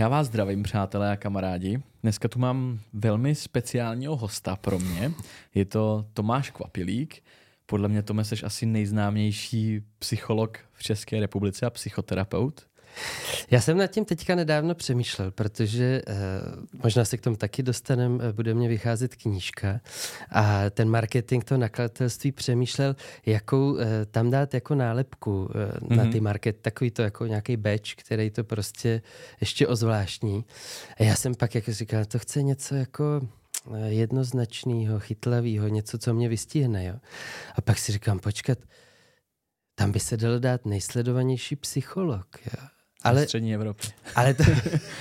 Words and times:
Já 0.00 0.08
vás 0.08 0.26
zdravím, 0.26 0.62
přátelé 0.62 1.12
a 1.12 1.16
kamarádi. 1.16 1.82
Dneska 2.02 2.28
tu 2.28 2.38
mám 2.38 2.80
velmi 2.92 3.34
speciálního 3.34 4.16
hosta 4.16 4.56
pro 4.56 4.78
mě. 4.78 5.12
Je 5.54 5.64
to 5.64 6.06
Tomáš 6.14 6.50
Kvapilík. 6.50 7.22
Podle 7.66 7.88
mě, 7.88 8.02
Tome, 8.02 8.24
jsi 8.24 8.34
asi 8.44 8.66
nejznámější 8.66 9.82
psycholog 9.98 10.58
v 10.72 10.82
České 10.82 11.20
republice 11.20 11.66
a 11.66 11.70
psychoterapeut. 11.70 12.66
Já 13.50 13.60
jsem 13.60 13.76
nad 13.76 13.86
tím 13.86 14.04
teďka 14.04 14.34
nedávno 14.34 14.74
přemýšlel, 14.74 15.30
protože 15.30 16.02
eh, 16.06 16.14
možná 16.82 17.04
se 17.04 17.16
k 17.16 17.20
tomu 17.20 17.36
taky 17.36 17.62
dostaneme, 17.62 18.24
eh, 18.24 18.32
bude 18.32 18.54
mě 18.54 18.68
vycházet 18.68 19.16
knížka 19.16 19.80
a 20.30 20.70
ten 20.70 20.90
marketing 20.90 21.44
toho 21.44 21.58
nakladatelství 21.58 22.32
přemýšlel, 22.32 22.96
jakou 23.26 23.78
eh, 23.78 24.06
tam 24.06 24.30
dát 24.30 24.54
jako 24.54 24.74
nálepku 24.74 25.50
eh, 25.50 25.78
mm-hmm. 25.78 25.96
na 25.96 26.02
mhm. 26.02 26.12
ty 26.12 26.20
market, 26.20 26.60
takový 26.60 26.90
to 26.90 27.02
jako 27.02 27.26
nějaký 27.26 27.56
badge, 27.56 27.94
který 27.96 28.30
to 28.30 28.44
prostě 28.44 29.02
ještě 29.40 29.66
ozvláštní. 29.66 30.44
A 30.96 31.02
já 31.02 31.16
jsem 31.16 31.34
pak 31.34 31.54
jako 31.54 31.72
říkal, 31.72 32.04
to 32.04 32.18
chce 32.18 32.42
něco 32.42 32.74
jako 32.74 33.20
jednoznačného, 33.86 35.00
chytlavého, 35.00 35.68
něco, 35.68 35.98
co 35.98 36.14
mě 36.14 36.28
vystihne. 36.28 36.84
Jo? 36.84 36.94
A 37.54 37.60
pak 37.60 37.78
si 37.78 37.92
říkám, 37.92 38.18
počkat, 38.18 38.58
tam 39.74 39.92
by 39.92 40.00
se 40.00 40.16
dalo 40.16 40.38
dát 40.38 40.66
nejsledovanější 40.66 41.56
psycholog. 41.56 42.26
Jo? 42.46 42.79
Ale, 43.02 43.24
střední 43.24 43.54
Evropy. 43.54 43.88
Ale 44.14 44.34
to, 44.34 44.42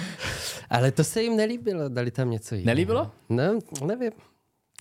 ale 0.69 0.91
to 0.91 1.03
se 1.03 1.21
jim 1.23 1.37
nelíbilo, 1.37 1.89
dali 1.89 2.11
tam 2.11 2.31
něco 2.31 2.55
jiného. 2.55 2.65
Nelíbilo? 2.75 3.11
No, 3.29 3.59
nevím. 3.85 4.11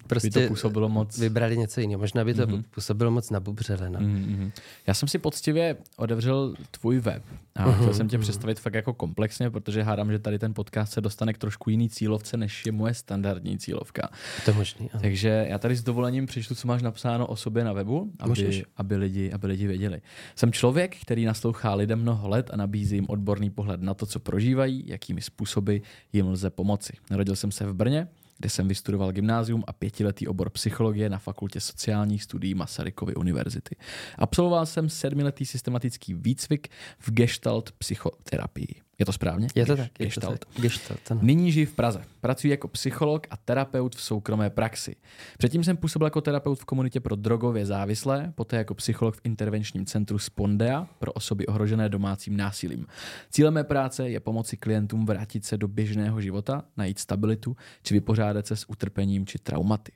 Prostě 0.07 0.31
by 0.31 0.43
to 0.43 0.49
působilo 0.49 0.89
moc... 0.89 1.19
Vybrali 1.19 1.59
něco 1.59 1.81
jiného. 1.81 2.01
Možná 2.01 2.25
by 2.25 2.35
to 2.35 2.47
mm-hmm. 2.47 2.63
působilo 2.71 3.11
moc 3.11 3.31
nabubřele. 3.31 3.91
No. 3.91 4.01
Mm-hmm. 4.01 4.53
Já 4.87 4.95
jsem 4.95 5.09
si 5.09 5.19
poctivě 5.19 5.77
otevřel 5.97 6.55
tvůj 6.71 6.99
web 6.99 7.23
a 7.55 7.67
mm-hmm. 7.67 7.81
chtěl 7.81 7.95
jsem 7.95 8.09
tě 8.09 8.19
představit 8.19 8.61
fakt 8.61 8.75
jako 8.75 8.95
komplexně, 8.95 9.51
protože 9.51 9.83
hádám, 9.83 10.13
že 10.13 10.19
tady 10.19 10.39
ten 10.39 10.55
podcast 10.55 10.93
se 10.93 11.01
dostane 11.01 11.33
k 11.33 11.39
trošku 11.39 11.71
jiný 11.71 11.89
cílovce, 11.89 12.37
než 12.37 12.67
je 12.67 12.73
moje 12.73 12.95
standardní 12.95 13.59
cílovka. 13.59 14.09
To 14.45 14.55
možný. 14.55 14.91
Ano. 14.91 15.03
Takže 15.03 15.47
já 15.49 15.59
tady 15.59 15.77
s 15.77 15.83
dovolením 15.83 16.27
přečtu, 16.27 16.55
co 16.55 16.69
máš 16.69 16.83
napsáno 16.83 17.27
o 17.27 17.37
sobě 17.37 17.65
na 17.65 17.73
webu, 17.73 18.13
aby, 18.19 18.65
aby, 18.77 18.97
lidi, 18.97 19.33
aby 19.33 19.47
lidi 19.47 19.67
věděli. 19.67 20.01
Jsem 20.37 20.53
člověk, 20.53 20.97
který 20.97 21.25
naslouchá 21.25 21.75
lidem 21.75 22.01
mnoho 22.01 22.29
let 22.29 22.51
a 22.53 22.57
nabízí 22.57 22.97
jim 22.97 23.07
odborný 23.09 23.51
pohled 23.51 23.83
na 23.83 23.95
to, 23.95 24.07
co 24.07 24.21
prožívají, 24.21 24.85
jakými 24.87 25.21
způsoby 25.21 25.77
jim 26.13 26.27
lze 26.27 26.51
pomoci. 26.51 26.93
Narodil 27.11 27.37
jsem 27.37 27.51
se 27.51 27.67
v 27.67 27.75
Brně, 27.75 28.09
kde 28.39 28.51
jsem 28.51 28.69
vystudoval 28.69 29.13
gymnázium 29.13 29.65
a 29.67 29.73
pětiletý 29.73 30.29
obor 30.29 30.51
psychologie 30.51 31.11
na 31.11 31.19
fakultě 31.19 31.61
sociálních 31.61 32.23
studií 32.23 32.55
Masarykovy 32.55 33.15
univerzity. 33.15 33.77
Absolvoval 34.19 34.67
jsem 34.67 34.89
sedmiletý 34.89 35.47
systematický 35.47 36.15
výcvik 36.15 36.69
v 36.99 37.11
gestalt 37.11 37.73
psychoterapii. 37.73 38.88
Je 38.99 39.07
to 39.07 39.13
správně? 39.13 39.49
Je 39.55 39.67
to 39.67 39.77
tak. 39.77 39.91
Gestalt. 39.99 40.33
Je 40.33 40.39
to 40.39 40.45
tak. 40.47 40.63
Gestalt 40.63 41.11
ano. 41.11 41.21
Nyní 41.23 41.53
žiji 41.53 41.67
v 41.67 41.75
Praze. 41.75 42.05
Pracuji 42.21 42.51
jako 42.51 42.69
psycholog 42.69 43.27
a 43.31 43.37
terapeut 43.37 43.97
v 43.97 44.03
soukromé 44.03 44.51
praxi. 44.51 44.97
Předtím 45.39 45.65
jsem 45.65 45.77
působil 45.77 46.07
jako 46.07 46.21
terapeut 46.21 46.59
v 46.59 46.65
komunitě 46.65 47.01
pro 47.01 47.17
drogově 47.17 47.67
závislé, 47.67 48.33
poté 48.35 48.57
jako 48.57 48.75
psycholog 48.75 49.17
v 49.17 49.21
intervenčním 49.25 49.87
centru 49.87 50.19
Spondea 50.19 50.87
pro 50.99 51.13
osoby 51.13 51.47
ohrožené 51.47 51.89
domácím 51.89 52.37
násilím. 52.37 52.87
Cílem 53.31 53.55
mé 53.55 53.65
práce 53.65 54.11
je 54.11 54.21
pomoci 54.21 54.57
klientům 54.57 55.07
vrátit 55.07 55.45
se 55.45 55.57
do 55.57 55.69
běžného 55.69 56.21
života, 56.21 56.65
najít 56.77 56.99
stabilitu 56.99 57.57
či 57.83 57.95
vypořádat 57.95 58.47
se 58.47 58.57
s 58.57 58.71
utrpením 58.71 59.27
či 59.27 59.39
traumaty. 59.39 59.93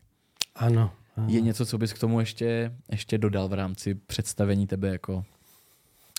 Ano. 0.55 0.91
ano. 1.17 1.27
Je 1.29 1.41
něco, 1.41 1.67
co 1.67 1.79
bys 1.79 1.93
k 1.93 1.99
tomu 1.99 2.21
ještě, 2.21 2.73
ještě 2.91 3.19
dodal 3.19 3.49
v 3.49 3.53
rámci 3.53 3.95
představení 3.95 4.67
tebe 4.67 4.89
jako 4.89 5.25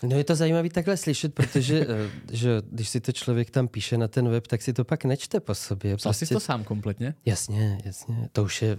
No 0.03 0.17
je 0.17 0.23
to 0.23 0.35
zajímavé 0.35 0.69
takhle 0.69 0.97
slyšet, 0.97 1.33
protože 1.33 1.87
eh, 1.89 2.09
že 2.31 2.61
když 2.71 2.89
si 2.89 3.01
to 3.01 3.11
člověk 3.11 3.49
tam 3.51 3.67
píše 3.67 3.97
na 3.97 4.07
ten 4.07 4.29
web, 4.29 4.47
tak 4.47 4.61
si 4.61 4.73
to 4.73 4.83
pak 4.83 5.05
nečte 5.05 5.39
po 5.39 5.55
sobě. 5.55 5.97
Psal 5.97 6.09
prostě... 6.09 6.25
jsi 6.25 6.33
to 6.33 6.39
sám 6.39 6.63
kompletně? 6.63 7.15
Jasně, 7.25 7.77
jasně. 7.85 8.29
To 8.31 8.43
už 8.43 8.61
je 8.61 8.77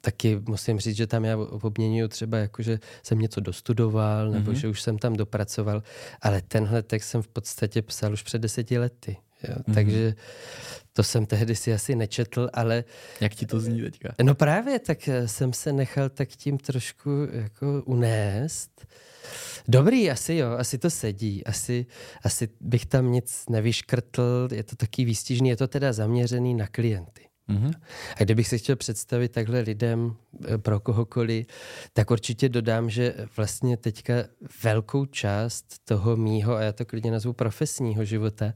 taky, 0.00 0.40
musím 0.48 0.80
říct, 0.80 0.96
že 0.96 1.06
tam 1.06 1.24
já 1.24 1.36
obměňuju 1.36 2.08
třeba 2.08 2.38
jako, 2.38 2.62
že 2.62 2.78
jsem 3.02 3.18
něco 3.18 3.40
dostudoval, 3.40 4.30
nebo 4.30 4.50
mm-hmm. 4.50 4.54
že 4.54 4.68
už 4.68 4.82
jsem 4.82 4.98
tam 4.98 5.16
dopracoval, 5.16 5.82
ale 6.22 6.42
tenhle 6.42 6.82
text 6.82 7.08
jsem 7.08 7.22
v 7.22 7.28
podstatě 7.28 7.82
psal 7.82 8.12
už 8.12 8.22
před 8.22 8.42
deseti 8.42 8.78
lety. 8.78 9.16
Jo, 9.48 9.54
mm-hmm. 9.54 9.74
Takže 9.74 10.14
to 10.92 11.02
jsem 11.02 11.26
tehdy 11.26 11.56
si 11.56 11.74
asi 11.74 11.96
nečetl, 11.96 12.50
ale... 12.52 12.84
Jak 13.20 13.34
ti 13.34 13.46
to 13.46 13.60
zní 13.60 13.82
teďka? 13.82 14.14
No 14.22 14.34
právě, 14.34 14.78
tak 14.78 15.08
eh, 15.08 15.28
jsem 15.28 15.52
se 15.52 15.72
nechal 15.72 16.08
tak 16.08 16.28
tím 16.28 16.58
trošku 16.58 17.10
jako 17.32 17.82
unést. 17.84 18.86
Dobrý, 19.68 20.10
asi 20.10 20.34
jo, 20.34 20.50
asi 20.58 20.78
to 20.78 20.90
sedí, 20.90 21.44
asi, 21.44 21.86
asi 22.22 22.48
bych 22.60 22.86
tam 22.86 23.12
nic 23.12 23.44
nevyškrtl, 23.50 24.48
je 24.52 24.62
to 24.62 24.76
taky 24.76 25.04
výstižný, 25.04 25.48
je 25.48 25.56
to 25.56 25.68
teda 25.68 25.92
zaměřený 25.92 26.54
na 26.54 26.66
klienty. 26.66 27.28
Mm-hmm. 27.48 27.72
A 28.20 28.24
kdybych 28.24 28.48
se 28.48 28.58
chtěl 28.58 28.76
představit 28.76 29.28
takhle 29.28 29.60
lidem 29.60 30.16
eh, 30.44 30.58
pro 30.58 30.80
kohokoliv, 30.80 31.46
tak 31.92 32.10
určitě 32.10 32.48
dodám, 32.48 32.90
že 32.90 33.14
vlastně 33.36 33.76
teďka 33.76 34.14
velkou 34.62 35.06
část 35.06 35.64
toho 35.84 36.16
mýho, 36.16 36.56
a 36.56 36.62
já 36.62 36.72
to 36.72 36.84
klidně 36.84 37.10
nazvu 37.10 37.32
profesního 37.32 38.04
života, 38.04 38.54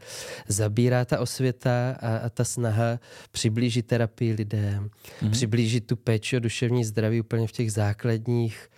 zabírá 0.48 1.04
ta 1.04 1.20
osvěta 1.20 1.96
a, 2.00 2.16
a 2.16 2.28
ta 2.28 2.44
snaha 2.44 3.00
přiblížit 3.30 3.86
terapii 3.86 4.32
lidem, 4.32 4.90
mm-hmm. 4.90 5.30
přiblížit 5.30 5.86
tu 5.86 5.96
péči 5.96 6.36
o 6.36 6.40
duševní 6.40 6.84
zdraví 6.84 7.20
úplně 7.20 7.46
v 7.46 7.52
těch 7.52 7.72
základních 7.72 8.68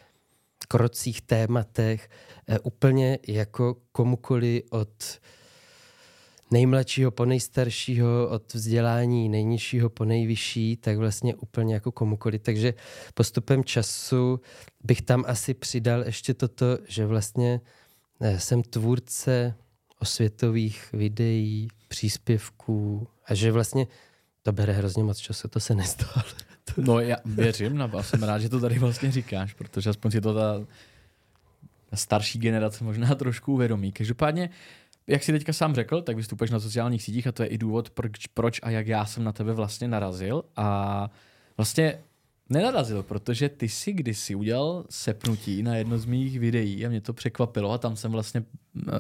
krocích, 0.67 1.23
tématech, 1.23 2.11
eh, 2.49 2.59
úplně 2.59 3.19
jako 3.29 3.77
komukoli 3.93 4.63
od 4.71 5.21
nejmladšího 6.51 7.11
po 7.11 7.25
nejstaršího, 7.25 8.29
od 8.29 8.55
vzdělání 8.55 9.29
nejnižšího 9.29 9.91
po 9.91 10.05
nejvyšší, 10.05 10.77
tak 10.77 10.97
vlastně 10.97 11.35
úplně 11.35 11.75
jako 11.75 11.93
komukoli. 11.93 12.39
Takže 12.39 12.75
postupem 13.15 13.65
času 13.65 14.41
bych 14.85 15.03
tam 15.03 15.25
asi 15.27 15.55
přidal 15.55 16.03
ještě 16.03 16.35
toto, 16.35 16.79
že 16.89 17.07
vlastně 17.07 17.61
eh, 18.21 18.41
jsem 18.41 18.63
tvůrce 18.63 19.55
osvětových 20.01 20.93
videí, 20.93 21.69
příspěvků 21.89 23.09
a 23.27 23.35
že 23.35 23.53
vlastně 23.53 23.87
to 24.45 24.53
bere 24.53 24.73
hrozně 24.73 25.05
moc 25.05 25.19
času, 25.19 25.49
to 25.49 25.61
se 25.61 25.75
nestalo. 25.75 26.27
No 26.77 27.01
já 27.01 27.17
věřím 27.25 27.77
na 27.77 27.87
vás, 27.87 28.09
jsem 28.09 28.23
rád, 28.23 28.39
že 28.39 28.49
to 28.49 28.61
tady 28.61 28.79
vlastně 28.79 29.11
říkáš, 29.11 29.55
protože 29.55 29.91
aspoň 29.91 30.11
si 30.11 30.21
to 30.21 30.35
ta, 30.35 30.67
ta 31.91 31.97
starší 31.97 32.39
generace 32.39 32.85
možná 32.85 33.15
trošku 33.15 33.53
uvědomí. 33.53 33.93
Každopádně, 33.93 34.51
jak 35.07 35.23
si 35.23 35.33
teďka 35.33 35.53
sám 35.53 35.75
řekl, 35.75 36.03
tak 36.03 36.17
vystupuješ 36.17 36.51
na 36.51 36.61
sociálních 36.61 37.03
sítích 37.03 37.27
a 37.27 37.33
to 37.33 37.43
je 37.43 37.49
i 37.49 37.59
důvod, 37.59 37.91
proč, 37.91 38.27
proč 38.27 38.61
a 38.63 38.71
jak 38.71 38.87
já 38.87 39.07
jsem 39.07 39.25
na 39.25 39.33
tebe 39.33 39.53
vlastně 39.53 39.89
narazil. 39.89 40.45
A 40.57 41.11
vlastně 41.57 41.99
nenarazil, 42.49 43.03
protože 43.03 43.49
ty 43.49 43.69
si 43.69 43.93
kdysi 43.93 44.35
udělal 44.35 44.85
sepnutí 44.91 45.63
na 45.63 45.77
jedno 45.77 45.99
z 45.99 46.05
mých 46.05 46.41
videí 46.41 46.87
a 46.87 46.89
mě 46.89 47.01
to 47.01 47.13
překvapilo 47.13 47.73
a 47.73 47.79
tam 47.79 47.97
jsem 47.97 48.13
vlastně 48.13 48.45
uh, 48.75 48.93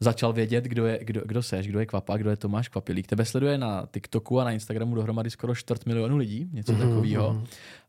začal 0.00 0.32
vědět, 0.32 0.64
kdo, 0.64 0.86
je, 0.86 0.98
kdo, 1.02 1.22
kdo 1.24 1.42
seš, 1.42 1.66
kdo 1.68 1.80
je 1.80 1.86
Kvapa, 1.86 2.16
kdo 2.16 2.30
je 2.30 2.36
Tomáš 2.36 2.68
Kvapilík. 2.68 3.06
Tebe 3.06 3.24
sleduje 3.24 3.58
na 3.58 3.86
TikToku 3.90 4.40
a 4.40 4.44
na 4.44 4.50
Instagramu 4.50 4.94
dohromady 4.94 5.30
skoro 5.30 5.54
čtvrt 5.54 5.86
milionu 5.86 6.16
lidí, 6.16 6.50
něco 6.52 6.72
mm-hmm. 6.72 6.88
takového. 6.88 7.42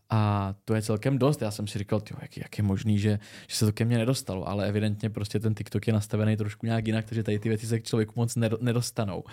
A 0.09 0.53
to 0.65 0.75
je 0.75 0.81
celkem 0.81 1.17
dost. 1.17 1.41
Já 1.41 1.51
jsem 1.51 1.67
si 1.67 1.79
říkal, 1.79 2.01
tyjo, 2.01 2.17
jak, 2.21 2.37
jak 2.37 2.57
je 2.57 2.63
možný, 2.63 2.99
že, 2.99 3.19
že 3.47 3.55
se 3.55 3.65
to 3.65 3.73
ke 3.73 3.85
mně 3.85 3.97
nedostalo, 3.97 4.47
ale 4.47 4.67
evidentně 4.67 5.09
prostě 5.09 5.39
ten 5.39 5.55
TikTok 5.55 5.87
je 5.87 5.93
nastavený 5.93 6.37
trošku 6.37 6.65
nějak 6.65 6.87
jinak, 6.87 7.05
takže 7.05 7.23
tady 7.23 7.39
ty 7.39 7.49
věci 7.49 7.67
se 7.67 7.79
k 7.79 7.83
člověku 7.83 8.13
moc 8.15 8.35
nedostanou. 8.61 9.23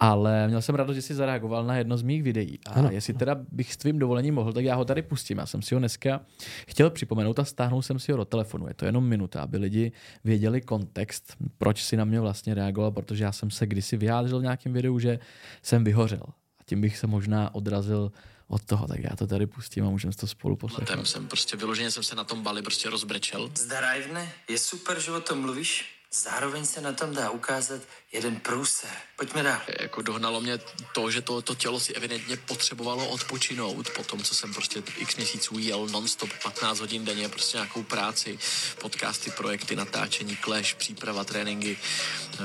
Ale 0.00 0.48
měl 0.48 0.62
jsem 0.62 0.74
radost, 0.74 0.96
že 0.96 1.02
jsi 1.02 1.14
zareagoval 1.14 1.66
na 1.66 1.76
jedno 1.76 1.98
z 1.98 2.02
mých 2.02 2.22
videí. 2.22 2.58
A 2.66 2.70
ano. 2.70 2.90
jestli 2.90 3.14
teda 3.14 3.36
bych 3.52 3.72
s 3.72 3.76
tvým 3.76 3.98
dovolením 3.98 4.34
mohl, 4.34 4.52
tak 4.52 4.64
já 4.64 4.74
ho 4.74 4.84
tady 4.84 5.02
pustím. 5.02 5.38
Já 5.38 5.46
jsem 5.46 5.62
si 5.62 5.74
ho 5.74 5.78
dneska 5.78 6.20
chtěl 6.68 6.90
připomenout 6.90 7.38
a 7.38 7.44
stáhnul 7.44 7.82
jsem 7.82 7.98
si 7.98 8.12
ho 8.12 8.18
do 8.18 8.24
telefonu. 8.24 8.68
Je 8.68 8.74
to 8.74 8.84
jenom 8.84 9.04
minuta, 9.08 9.42
aby 9.42 9.58
lidi 9.58 9.92
věděli 10.24 10.60
kontext, 10.60 11.36
proč 11.58 11.82
si 11.82 11.96
na 11.96 12.04
mě 12.04 12.20
vlastně 12.20 12.54
reagoval, 12.54 12.90
protože 12.90 13.24
já 13.24 13.32
jsem 13.32 13.50
se 13.50 13.66
kdysi 13.66 13.96
vyjádřil 13.96 14.38
v 14.38 14.42
nějakém 14.42 14.72
videu, 14.72 14.98
že 14.98 15.18
jsem 15.62 15.84
vyhořel. 15.84 16.22
A 16.60 16.62
tím 16.66 16.80
bych 16.80 16.98
se 16.98 17.06
možná 17.06 17.54
odrazil 17.54 18.12
od 18.48 18.64
toho, 18.64 18.88
tak 18.88 19.00
já 19.00 19.16
to 19.16 19.26
tady 19.26 19.46
pustím 19.46 19.86
a 19.86 19.90
můžeme 19.90 20.12
to 20.12 20.26
spolu 20.26 20.56
poslechnout. 20.56 21.08
jsem 21.08 21.28
prostě 21.28 21.56
vyloženě 21.56 21.90
jsem 21.90 22.02
se 22.02 22.14
na 22.14 22.24
tom 22.24 22.42
bali 22.42 22.62
prostě 22.62 22.90
rozbrečel. 22.90 23.50
Zdarajvne, 23.54 24.32
je 24.48 24.58
super, 24.58 25.00
že 25.00 25.12
o 25.12 25.20
tom 25.20 25.40
mluvíš. 25.40 25.96
Zároveň 26.12 26.66
se 26.66 26.80
na 26.80 26.92
tom 26.92 27.14
dá 27.14 27.30
ukázat 27.30 27.82
jeden 28.12 28.36
průser. 28.36 28.90
Pojďme 29.16 29.42
dál. 29.42 29.60
Jako 29.80 30.02
dohnalo 30.02 30.40
mě 30.40 30.58
to, 30.94 31.10
že 31.10 31.22
to, 31.22 31.42
to 31.42 31.54
tělo 31.54 31.80
si 31.80 31.94
evidentně 31.94 32.36
potřebovalo 32.36 33.08
odpočinout 33.08 33.90
po 33.90 34.04
tom, 34.04 34.22
co 34.22 34.34
jsem 34.34 34.54
prostě 34.54 34.82
x 34.96 35.16
měsíců 35.16 35.58
jel 35.58 35.86
nonstop 35.88 36.30
15 36.42 36.80
hodin 36.80 37.04
denně, 37.04 37.28
prostě 37.28 37.56
nějakou 37.56 37.82
práci, 37.82 38.38
podcasty, 38.80 39.30
projekty, 39.30 39.76
natáčení, 39.76 40.36
clash, 40.44 40.74
příprava, 40.74 41.24
tréninky, 41.24 41.78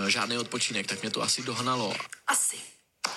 eh, 0.06 0.12
žádný 0.12 0.38
odpočinek, 0.38 0.88
tak 0.88 1.02
mě 1.02 1.12
to 1.12 1.22
asi 1.22 1.44
dohnalo. 1.44 1.94
Asi. 2.28 2.58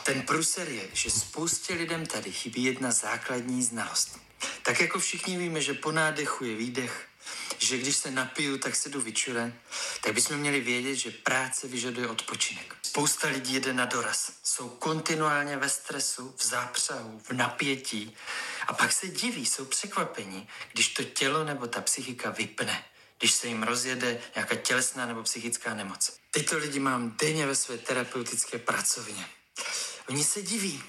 Ten 0.04 0.22
pruser 0.22 0.68
je, 0.68 0.88
že 0.92 1.10
spoustě 1.10 1.74
lidem 1.74 2.06
tady 2.06 2.32
chybí 2.32 2.64
jedna 2.64 2.92
základní 2.92 3.62
znalost. 3.62 4.18
Tak 4.62 4.80
jako 4.80 4.98
všichni 4.98 5.38
víme, 5.38 5.60
že 5.60 5.74
po 5.74 5.92
nádechu 5.92 6.44
je 6.44 6.56
výdech, 6.56 7.08
že 7.58 7.78
když 7.78 7.96
se 7.96 8.10
napiju, 8.10 8.58
tak 8.58 8.76
se 8.76 8.88
jdu 8.88 9.00
vyčurat, 9.00 9.52
tak 10.00 10.14
bychom 10.14 10.36
měli 10.36 10.60
vědět, 10.60 10.94
že 10.94 11.10
práce 11.10 11.68
vyžaduje 11.68 12.08
odpočinek. 12.08 12.76
Spousta 12.82 13.28
lidí 13.28 13.54
jede 13.54 13.72
na 13.72 13.84
doraz. 13.84 14.32
Jsou 14.42 14.68
kontinuálně 14.68 15.56
ve 15.56 15.68
stresu, 15.68 16.34
v 16.36 16.44
zápřahu, 16.44 17.20
v 17.24 17.32
napětí 17.32 18.16
a 18.66 18.72
pak 18.72 18.92
se 18.92 19.08
diví, 19.08 19.46
jsou 19.46 19.64
překvapení, 19.64 20.48
když 20.72 20.88
to 20.88 21.04
tělo 21.04 21.44
nebo 21.44 21.66
ta 21.66 21.80
psychika 21.80 22.30
vypne 22.30 22.84
když 23.18 23.32
se 23.32 23.48
jim 23.48 23.62
rozjede 23.62 24.20
nějaká 24.34 24.54
tělesná 24.54 25.06
nebo 25.06 25.22
psychická 25.22 25.74
nemoc. 25.74 26.16
Tyto 26.30 26.58
lidi 26.58 26.78
mám 26.78 27.16
denně 27.20 27.46
ve 27.46 27.54
své 27.54 27.78
terapeutické 27.78 28.58
pracovně. 28.58 29.26
Oni 30.08 30.24
se 30.24 30.42
diví. 30.42 30.82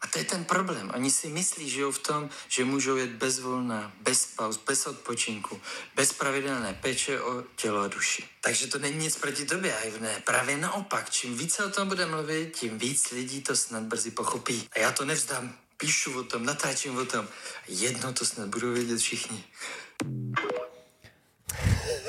A 0.00 0.06
to 0.06 0.18
je 0.18 0.24
ten 0.24 0.44
problém. 0.44 0.92
Oni 0.94 1.10
si 1.10 1.28
myslí, 1.28 1.70
že 1.70 1.84
v 1.84 1.98
tom, 1.98 2.30
že 2.48 2.64
můžou 2.64 2.96
jet 2.96 3.10
bezvolná, 3.10 3.92
bez 4.00 4.26
pauz, 4.26 4.60
bez 4.66 4.86
odpočinku, 4.86 5.60
bez 5.94 6.12
pravidelné 6.12 6.74
péče 6.74 7.20
o 7.20 7.42
tělo 7.56 7.80
a 7.80 7.88
duši. 7.88 8.24
Takže 8.40 8.66
to 8.66 8.78
není 8.78 8.96
nic 8.96 9.16
proti 9.16 9.44
tobě, 9.44 9.74
ne. 10.00 10.22
Právě 10.24 10.56
naopak, 10.56 11.10
čím 11.10 11.38
více 11.38 11.64
o 11.64 11.70
tom 11.70 11.88
bude 11.88 12.06
mluvit, 12.06 12.56
tím 12.56 12.78
víc 12.78 13.10
lidí 13.10 13.42
to 13.42 13.56
snad 13.56 13.82
brzy 13.82 14.10
pochopí. 14.10 14.68
A 14.72 14.78
já 14.78 14.92
to 14.92 15.04
nevzdám. 15.04 15.54
Píšu 15.76 16.20
o 16.20 16.22
tom, 16.22 16.44
natáčím 16.44 16.96
o 16.98 17.04
tom. 17.04 17.28
Jedno 17.68 18.12
to 18.12 18.24
snad 18.24 18.48
budou 18.48 18.72
vědět 18.72 18.98
všichni. 18.98 19.44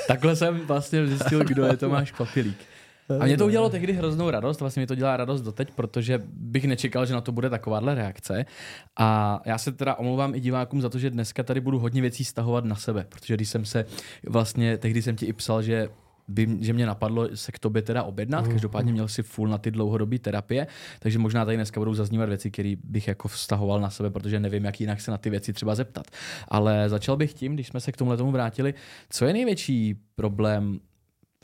Takhle 0.06 0.36
jsem 0.36 0.66
vlastně 0.66 1.06
zjistil, 1.06 1.44
kdo 1.44 1.64
je 1.64 1.76
Tomáš 1.76 2.12
Papilík. 2.12 2.58
A 3.20 3.24
mě 3.24 3.36
to 3.36 3.46
udělalo 3.46 3.70
tehdy 3.70 3.92
hroznou 3.92 4.30
radost, 4.30 4.60
vlastně 4.60 4.80
mi 4.80 4.86
to 4.86 4.94
dělá 4.94 5.16
radost 5.16 5.40
doteď, 5.40 5.70
protože 5.70 6.22
bych 6.26 6.64
nečekal, 6.64 7.06
že 7.06 7.14
na 7.14 7.20
to 7.20 7.32
bude 7.32 7.50
takováhle 7.50 7.94
reakce. 7.94 8.46
A 8.98 9.40
já 9.44 9.58
se 9.58 9.72
teda 9.72 9.94
omlouvám 9.94 10.34
i 10.34 10.40
divákům 10.40 10.80
za 10.80 10.88
to, 10.88 10.98
že 10.98 11.10
dneska 11.10 11.42
tady 11.42 11.60
budu 11.60 11.78
hodně 11.78 12.00
věcí 12.00 12.24
stahovat 12.24 12.64
na 12.64 12.76
sebe, 12.76 13.06
protože 13.08 13.34
když 13.34 13.48
jsem 13.48 13.64
se 13.64 13.84
vlastně, 14.26 14.78
tehdy 14.78 15.02
jsem 15.02 15.16
ti 15.16 15.26
i 15.26 15.32
psal, 15.32 15.62
že 15.62 15.88
by, 16.28 16.48
že 16.60 16.72
mě 16.72 16.86
napadlo 16.86 17.28
se 17.34 17.52
k 17.52 17.58
tobě 17.58 17.82
teda 17.82 18.02
objednat. 18.02 18.46
Mm. 18.46 18.52
Každopádně 18.52 18.92
měl 18.92 19.08
si 19.08 19.22
full 19.22 19.48
na 19.48 19.58
ty 19.58 19.70
dlouhodobé 19.70 20.18
terapie, 20.18 20.66
takže 21.00 21.18
možná 21.18 21.44
tady 21.44 21.56
dneska 21.56 21.80
budou 21.80 21.94
zaznívat 21.94 22.28
věci, 22.28 22.50
které 22.50 22.74
bych 22.84 23.08
jako 23.08 23.28
vztahoval 23.28 23.80
na 23.80 23.90
sebe, 23.90 24.10
protože 24.10 24.40
nevím, 24.40 24.64
jak 24.64 24.80
jinak 24.80 25.00
se 25.00 25.10
na 25.10 25.18
ty 25.18 25.30
věci 25.30 25.52
třeba 25.52 25.74
zeptat. 25.74 26.06
Ale 26.48 26.88
začal 26.88 27.16
bych 27.16 27.34
tím, 27.34 27.54
když 27.54 27.66
jsme 27.66 27.80
se 27.80 27.92
k 27.92 27.96
tomuhle 27.96 28.16
tomu 28.16 28.30
vrátili, 28.30 28.74
co 29.10 29.24
je 29.24 29.32
největší 29.32 29.94
problém 30.14 30.80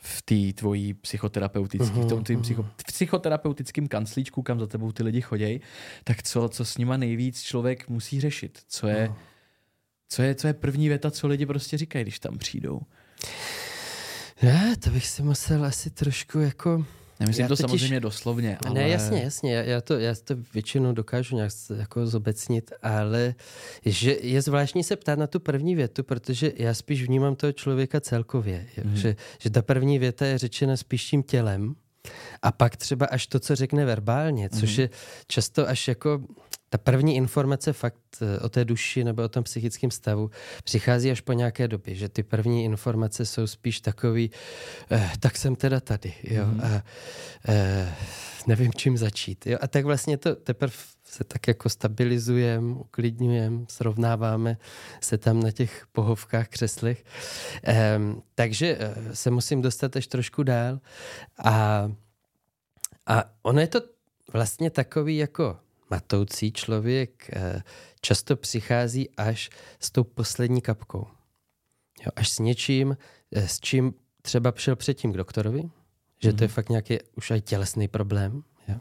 v 0.06 0.22
té 0.22 0.60
tvojí 0.60 0.94
psychoterapeutický, 0.94 2.00
v 2.00 2.08
tom 2.08 2.24
tvým 2.24 2.42
psycho, 2.42 2.66
psychoterapeutickým 2.86 3.88
kanclíčku, 3.88 4.42
kam 4.42 4.60
za 4.60 4.66
tebou 4.66 4.92
ty 4.92 5.02
lidi 5.02 5.20
chodějí, 5.20 5.60
tak 6.04 6.22
co, 6.22 6.48
co 6.48 6.64
s 6.64 6.78
nima 6.78 6.96
nejvíc 6.96 7.42
člověk 7.42 7.88
musí 7.88 8.20
řešit? 8.20 8.58
Co 8.68 8.86
je, 8.86 9.08
no. 9.08 9.16
co 10.08 10.22
je, 10.22 10.34
co 10.34 10.46
je 10.46 10.52
první 10.52 10.88
věta, 10.88 11.10
co 11.10 11.26
lidi 11.26 11.46
prostě 11.46 11.78
říkají, 11.78 12.04
když 12.04 12.20
tam 12.20 12.38
přijdou? 12.38 12.80
Ne, 14.42 14.76
to 14.76 14.90
bych 14.90 15.06
si 15.06 15.22
musel 15.22 15.64
asi 15.64 15.90
trošku 15.90 16.38
jako... 16.38 16.84
Nemyslím 17.20 17.42
já 17.42 17.48
to 17.48 17.56
totiž... 17.56 17.70
samozřejmě 17.70 18.00
doslovně, 18.00 18.58
ale... 18.64 18.74
Ne, 18.74 18.88
jasně, 18.88 19.22
jasně, 19.22 19.54
já, 19.54 19.62
já, 19.62 19.80
to, 19.80 19.98
já 19.98 20.14
to 20.24 20.34
většinou 20.54 20.92
dokážu 20.92 21.36
nějak 21.36 21.52
jako 21.76 22.06
zobecnit, 22.06 22.72
ale 22.82 23.34
že 23.84 24.16
je 24.22 24.42
zvláštní 24.42 24.84
se 24.84 24.96
ptát 24.96 25.18
na 25.18 25.26
tu 25.26 25.40
první 25.40 25.74
větu, 25.74 26.04
protože 26.04 26.52
já 26.56 26.74
spíš 26.74 27.02
vnímám 27.02 27.36
toho 27.36 27.52
člověka 27.52 28.00
celkově, 28.00 28.66
mm. 28.84 28.96
že, 28.96 29.16
že 29.38 29.50
ta 29.50 29.62
první 29.62 29.98
věta 29.98 30.26
je 30.26 30.38
řečena 30.38 30.76
spíš 30.76 31.04
tím 31.04 31.22
tělem 31.22 31.74
a 32.42 32.52
pak 32.52 32.76
třeba 32.76 33.06
až 33.06 33.26
to, 33.26 33.40
co 33.40 33.56
řekne 33.56 33.84
verbálně, 33.84 34.48
což 34.50 34.76
mm. 34.76 34.82
je 34.82 34.90
často 35.26 35.68
až 35.68 35.88
jako 35.88 36.22
ta 36.68 36.78
první 36.78 37.16
informace 37.16 37.72
fakt 37.72 37.96
eh, 38.22 38.38
o 38.38 38.48
té 38.48 38.64
duši 38.64 39.04
nebo 39.04 39.22
o 39.22 39.28
tom 39.28 39.44
psychickém 39.44 39.90
stavu 39.90 40.30
přichází 40.64 41.10
až 41.10 41.20
po 41.20 41.32
nějaké 41.32 41.68
době, 41.68 41.94
že 41.94 42.08
ty 42.08 42.22
první 42.22 42.64
informace 42.64 43.26
jsou 43.26 43.46
spíš 43.46 43.80
takový, 43.80 44.30
eh, 44.90 45.10
tak 45.20 45.36
jsem 45.36 45.56
teda 45.56 45.80
tady, 45.80 46.14
jo, 46.22 46.46
mm. 46.46 46.60
a 46.60 46.82
eh, 47.48 47.94
nevím, 48.46 48.72
čím 48.72 48.98
začít, 48.98 49.46
jo, 49.46 49.58
a 49.60 49.68
tak 49.68 49.84
vlastně 49.84 50.16
to 50.16 50.34
teprve 50.34 50.72
se 51.04 51.24
tak 51.24 51.48
jako 51.48 51.68
stabilizujeme, 51.68 52.74
uklidňujeme, 52.74 53.64
srovnáváme 53.68 54.56
se 55.00 55.18
tam 55.18 55.40
na 55.40 55.50
těch 55.50 55.86
pohovkách, 55.92 56.48
křeslech. 56.48 57.04
Ehm, 57.62 58.22
takže 58.34 58.76
eh, 58.80 59.16
se 59.16 59.30
musím 59.30 59.62
dostat 59.62 59.96
až 59.96 60.06
trošku 60.06 60.42
dál 60.42 60.80
a, 61.44 61.90
a 63.06 63.24
ono 63.42 63.60
je 63.60 63.66
to 63.66 63.80
vlastně 64.32 64.70
takový 64.70 65.16
jako 65.16 65.56
matoucí 65.90 66.52
člověk 66.52 67.30
eh, 67.32 67.62
často 68.00 68.36
přichází 68.36 69.10
až 69.16 69.50
s 69.80 69.90
tou 69.90 70.04
poslední 70.04 70.60
kapkou. 70.60 71.06
Jo, 72.04 72.10
až 72.16 72.30
s 72.30 72.38
něčím, 72.38 72.96
eh, 73.32 73.48
s 73.48 73.60
čím 73.60 73.94
třeba 74.22 74.52
přišel 74.52 74.76
předtím 74.76 75.12
k 75.12 75.16
doktorovi, 75.16 75.62
že 76.22 76.30
mm-hmm. 76.30 76.36
to 76.36 76.44
je 76.44 76.48
mhm. 76.48 76.54
fakt 76.54 76.68
nějaký 76.68 76.98
už 77.16 77.30
aj 77.30 77.40
tělesný 77.40 77.88
problém. 77.88 78.42
Jo. 78.68 78.76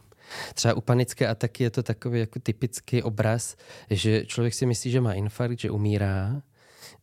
Třeba 0.54 0.74
u 0.74 0.82
panické 0.82 1.28
ataky 1.28 1.64
je 1.64 1.70
to 1.70 1.84
takový 1.84 2.20
jako 2.20 2.40
typický 2.40 3.04
obraz, 3.04 3.56
že 3.90 4.26
člověk 4.26 4.54
si 4.54 4.66
myslí, 4.66 4.92
že 4.92 5.02
má 5.02 5.14
infarkt, 5.14 5.60
že 5.60 5.72
umírá, 5.72 6.42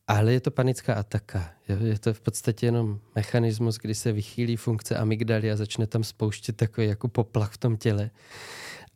ale 0.07 0.33
je 0.33 0.41
to 0.41 0.51
panická 0.51 0.95
ataka. 0.95 1.53
Jo? 1.69 1.77
Je 1.85 1.99
to 1.99 2.15
v 2.15 2.21
podstatě 2.21 2.67
jenom 2.67 3.01
mechanismus, 3.15 3.77
kdy 3.77 3.95
se 3.95 4.13
vychýlí 4.13 4.57
funkce 4.57 4.97
amygdaly 4.97 5.51
a 5.51 5.57
začne 5.57 5.87
tam 5.87 6.05
spouštět 6.05 6.57
takový 6.57 6.87
jako 6.87 7.09
poplach 7.09 7.53
v 7.53 7.59
tom 7.59 7.77
těle. 7.77 8.11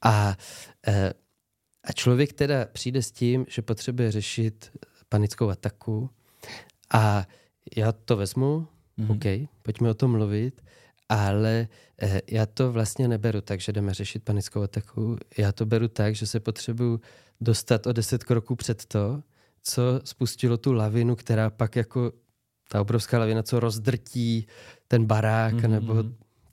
A, 0.04 0.36
eh, 0.86 1.12
a 1.84 1.92
člověk 1.92 2.32
teda 2.32 2.66
přijde 2.72 3.02
s 3.02 3.10
tím, 3.10 3.46
že 3.48 3.62
potřebuje 3.62 4.12
řešit 4.12 4.70
panickou 5.08 5.48
ataku 5.48 6.10
a 6.92 7.26
já 7.76 7.92
to 7.92 8.16
vezmu, 8.16 8.66
mm-hmm. 8.98 9.12
OK, 9.12 9.48
pojďme 9.62 9.90
o 9.90 9.94
tom 9.94 10.10
mluvit, 10.10 10.62
ale 11.08 11.68
eh, 12.02 12.20
já 12.30 12.46
to 12.46 12.72
vlastně 12.72 13.08
neberu 13.08 13.40
tak, 13.40 13.60
že 13.60 13.72
jdeme 13.72 13.94
řešit 13.94 14.24
panickou 14.24 14.62
ataku. 14.62 15.16
Já 15.38 15.52
to 15.52 15.66
beru 15.66 15.88
tak, 15.88 16.14
že 16.14 16.26
se 16.26 16.40
potřebuju 16.40 17.00
dostat 17.40 17.86
o 17.86 17.92
deset 17.92 18.24
kroků 18.24 18.56
před 18.56 18.84
to, 18.84 19.22
co 19.62 20.00
spustilo 20.04 20.56
tu 20.56 20.72
lavinu, 20.72 21.16
která 21.16 21.50
pak 21.50 21.76
jako 21.76 22.12
ta 22.68 22.80
obrovská 22.80 23.18
lavina, 23.18 23.42
co 23.42 23.60
rozdrtí 23.60 24.46
ten 24.88 25.04
barák 25.04 25.54
mm-hmm. 25.54 25.68
nebo 25.68 26.04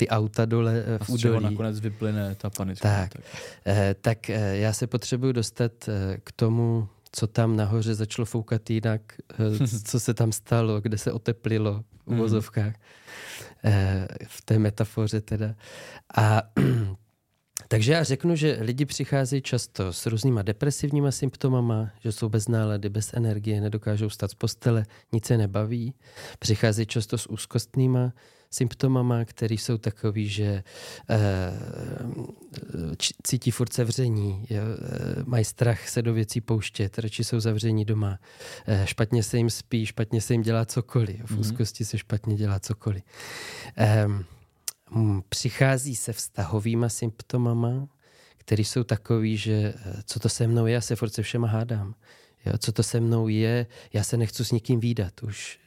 ty 0.02 0.10
auta 0.10 0.46
dole 0.46 0.84
eh, 0.88 0.98
v 0.98 1.10
A 1.10 1.14
z 1.14 1.18
čeho 1.18 1.40
nakonec 1.40 1.80
vyplyne 1.80 2.36
ta 2.36 2.50
panická. 2.50 2.90
Tak, 2.90 3.14
tak. 3.14 3.24
Eh, 3.66 3.96
tak 4.02 4.30
eh, 4.30 4.58
já 4.58 4.74
se 4.74 4.88
potřebuji 4.88 5.32
dostat 5.32 5.72
eh, 5.88 6.18
k 6.24 6.32
tomu, 6.32 6.88
co 7.12 7.28
tam 7.28 7.56
nahoře 7.56 7.96
začalo 7.96 8.26
foukat 8.26 8.70
jinak, 8.70 9.02
co 9.84 10.00
se 10.00 10.14
tam 10.14 10.32
stalo, 10.32 10.82
kde 10.82 10.98
se 10.98 11.12
oteplilo 11.12 11.84
v 12.06 12.14
uvozovkách, 12.14 12.76
eh, 13.64 14.08
v 14.28 14.42
té 14.42 14.60
metafoře 14.60 15.22
teda. 15.22 15.56
A 16.18 16.42
takže 17.68 17.92
já 17.92 18.04
řeknu, 18.04 18.36
že 18.36 18.58
lidi 18.62 18.86
přicházejí 18.86 19.42
často 19.42 19.94
s 19.94 20.06
různýma 20.06 20.42
depresivníma 20.42 21.12
symptomama, 21.12 21.92
že 22.00 22.12
jsou 22.12 22.30
bez 22.30 22.48
nálady, 22.48 22.90
bez 22.90 23.14
energie, 23.14 23.62
nedokážou 23.62 24.10
stát 24.10 24.32
z 24.32 24.36
postele, 24.36 24.86
nic 25.14 25.26
se 25.26 25.38
nebaví. 25.38 25.94
Přicházejí 26.40 26.86
často 26.86 27.18
s 27.18 27.30
úzkostnýma 27.30 28.14
symptomama, 28.52 29.26
které 29.26 29.56
jsou 29.56 29.78
takový, 29.78 30.30
že 30.30 30.44
e, 30.44 30.64
cítí 33.24 33.52
furt 33.52 33.74
sevření, 33.74 34.46
je, 34.50 34.60
e, 34.60 34.64
mají 35.26 35.46
strach 35.46 35.90
se 35.90 36.02
do 36.02 36.14
věcí 36.14 36.42
pouštět, 36.42 37.00
radši 37.00 37.24
jsou 37.24 37.40
zavření 37.40 37.86
doma, 37.86 38.20
e, 38.68 38.88
špatně 38.88 39.24
se 39.24 39.38
jim 39.38 39.50
spí, 39.50 39.86
špatně 39.86 40.22
se 40.22 40.34
jim 40.34 40.42
dělá 40.42 40.66
cokoliv, 40.66 41.22
v 41.26 41.32
mhm. 41.32 41.40
úzkosti 41.40 41.86
se 41.86 41.98
špatně 41.98 42.36
dělá 42.36 42.60
cokoliv. 42.60 43.04
E, 43.78 44.08
přichází 45.30 45.96
se 45.96 46.14
vztahovýma 46.14 46.90
symptomama, 46.90 47.88
které 48.38 48.64
jsou 48.64 48.84
takový, 48.84 49.38
že 49.38 49.74
co 50.06 50.20
to 50.20 50.30
se 50.30 50.48
mnou 50.48 50.66
je, 50.66 50.74
já 50.74 50.82
se 50.82 50.96
furt 50.96 51.10
se 51.10 51.22
všema 51.24 51.48
hádám. 51.48 51.96
Jo, 52.46 52.54
co 52.58 52.72
to 52.72 52.84
se 52.84 53.00
mnou 53.00 53.28
je, 53.28 53.68
já 53.94 54.04
se 54.04 54.18
nechci 54.18 54.46
s 54.46 54.52
nikým 54.52 54.80
výdat 54.80 55.24
už. 55.24 55.60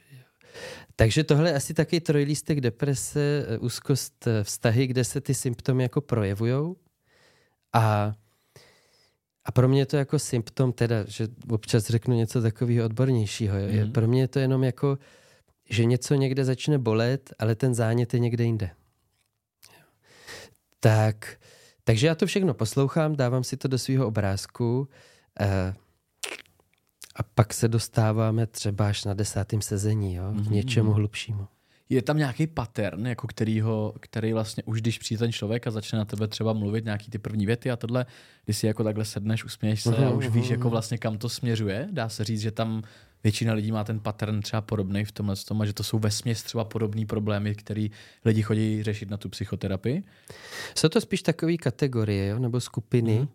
Takže 0.95 1.23
tohle 1.23 1.49
je 1.49 1.55
asi 1.55 1.73
taky 1.73 2.01
trojlístek 2.01 2.61
deprese, 2.61 3.45
eh, 3.47 3.57
úzkost 3.57 4.27
eh, 4.27 4.43
vztahy, 4.43 4.87
kde 4.87 5.03
se 5.03 5.21
ty 5.21 5.33
symptomy 5.33 5.83
jako 5.83 6.01
projevujou. 6.01 6.75
A, 7.73 8.13
a 9.45 9.51
pro 9.51 9.67
mě 9.67 9.81
je 9.81 9.85
to 9.85 9.97
jako 9.97 10.19
symptom, 10.19 10.73
teda, 10.73 10.95
že 11.07 11.27
občas 11.49 11.85
řeknu 11.85 12.15
něco 12.15 12.41
takového 12.41 12.85
odbornějšího. 12.85 13.57
Jo. 13.57 13.85
Mm. 13.85 13.91
Pro 13.91 14.07
mě 14.07 14.21
je 14.21 14.27
to 14.27 14.39
jenom 14.39 14.63
jako, 14.63 14.97
že 15.69 15.85
něco 15.85 16.15
někde 16.15 16.45
začne 16.45 16.77
bolet, 16.77 17.33
ale 17.39 17.55
ten 17.55 17.75
zánět 17.75 18.13
je 18.13 18.19
někde 18.19 18.43
jinde. 18.43 18.69
Tak, 20.79 21.37
takže 21.83 22.07
já 22.07 22.15
to 22.15 22.25
všechno 22.25 22.53
poslouchám, 22.53 23.15
dávám 23.15 23.43
si 23.43 23.57
to 23.57 23.67
do 23.67 23.77
svého 23.77 24.07
obrázku. 24.07 24.89
Uh, 25.41 25.75
a 27.15 27.23
pak 27.23 27.53
se 27.53 27.67
dostáváme 27.67 28.47
třeba 28.47 28.87
až 28.87 29.05
na 29.05 29.13
desátém 29.13 29.61
sezení, 29.61 30.15
jo, 30.15 30.23
k 30.31 30.35
mm-hmm. 30.35 30.51
něčemu 30.51 30.93
hlubšímu. 30.93 31.47
Je 31.89 32.01
tam 32.01 32.17
nějaký 32.17 32.47
pattern, 32.47 33.07
jako 33.07 33.27
kterýho, 33.27 33.93
který 33.99 34.33
vlastně 34.33 34.63
už 34.63 34.81
když 34.81 34.99
přijde 34.99 35.19
ten 35.19 35.31
člověk 35.31 35.67
a 35.67 35.71
začne 35.71 35.99
na 35.99 36.05
tebe 36.05 36.27
třeba 36.27 36.53
mluvit 36.53 36.85
nějaký 36.85 37.11
ty 37.11 37.17
první 37.17 37.45
věty 37.45 37.71
a 37.71 37.75
tohle, 37.75 38.05
když 38.45 38.57
si 38.57 38.67
jako 38.67 38.83
takhle 38.83 39.05
sedneš, 39.05 39.43
usměješ 39.43 39.83
se 39.83 39.89
mm-hmm. 39.89 40.07
a 40.07 40.11
už 40.11 40.27
víš 40.27 40.43
mhm, 40.43 40.51
jako 40.51 40.63
mhm. 40.67 40.71
vlastně 40.71 40.97
kam 40.97 41.17
to 41.17 41.29
směřuje, 41.29 41.87
dá 41.91 42.09
se 42.09 42.23
říct, 42.23 42.41
že 42.41 42.51
tam 42.51 42.83
většina 43.23 43.53
lidí 43.53 43.71
má 43.71 43.83
ten 43.83 43.99
pattern 43.99 44.41
třeba 44.41 44.61
podobný 44.61 45.05
v 45.05 45.11
tomhle 45.11 45.35
tom, 45.35 45.61
a 45.61 45.65
že 45.65 45.73
to 45.73 45.83
jsou 45.83 45.99
vesměs 45.99 46.43
třeba 46.43 46.65
podobné 46.65 47.05
problémy, 47.05 47.55
které 47.55 47.87
lidi 48.25 48.41
chodí 48.41 48.83
řešit 48.83 49.09
na 49.09 49.17
tu 49.17 49.29
psychoterapii? 49.29 50.03
Jsou 50.75 50.89
to 50.89 51.01
spíš 51.01 51.21
takové 51.21 51.57
kategorie 51.57 52.27
jo? 52.27 52.39
nebo 52.39 52.61
skupiny, 52.61 53.19
mm. 53.19 53.27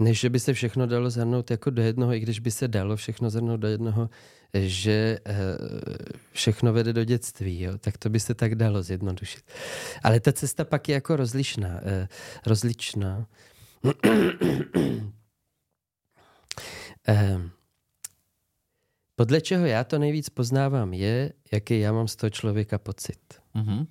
Než 0.00 0.20
že 0.20 0.30
by 0.30 0.40
se 0.40 0.52
všechno 0.52 0.86
dalo 0.86 1.10
zhrnout 1.10 1.50
jako 1.50 1.70
do 1.70 1.82
jednoho, 1.82 2.12
i 2.12 2.20
když 2.20 2.40
by 2.40 2.50
se 2.50 2.68
dalo 2.68 2.96
všechno 2.96 3.30
zhrnout 3.30 3.60
do 3.60 3.68
jednoho, 3.68 4.10
že 4.54 5.18
e, 5.26 5.56
všechno 6.32 6.72
vede 6.72 6.92
do 6.92 7.04
dětství, 7.04 7.60
jo? 7.62 7.78
tak 7.78 7.98
to 7.98 8.10
by 8.10 8.20
se 8.20 8.34
tak 8.34 8.54
dalo 8.54 8.82
zjednodušit. 8.82 9.44
Ale 10.02 10.20
ta 10.20 10.32
cesta 10.32 10.64
pak 10.64 10.88
je 10.88 10.94
jako 10.94 11.16
rozlišná. 11.16 11.80
E, 11.82 12.08
rozličná. 12.46 13.26
e, 17.08 17.40
podle 19.16 19.40
čeho 19.40 19.66
já 19.66 19.84
to 19.84 19.98
nejvíc 19.98 20.28
poznávám 20.28 20.92
je, 20.92 21.32
jaký 21.52 21.80
já 21.80 21.92
mám 21.92 22.08
z 22.08 22.16
toho 22.16 22.30
člověka 22.30 22.78
pocit. 22.78 23.18
Mm-hmm. 23.54 23.86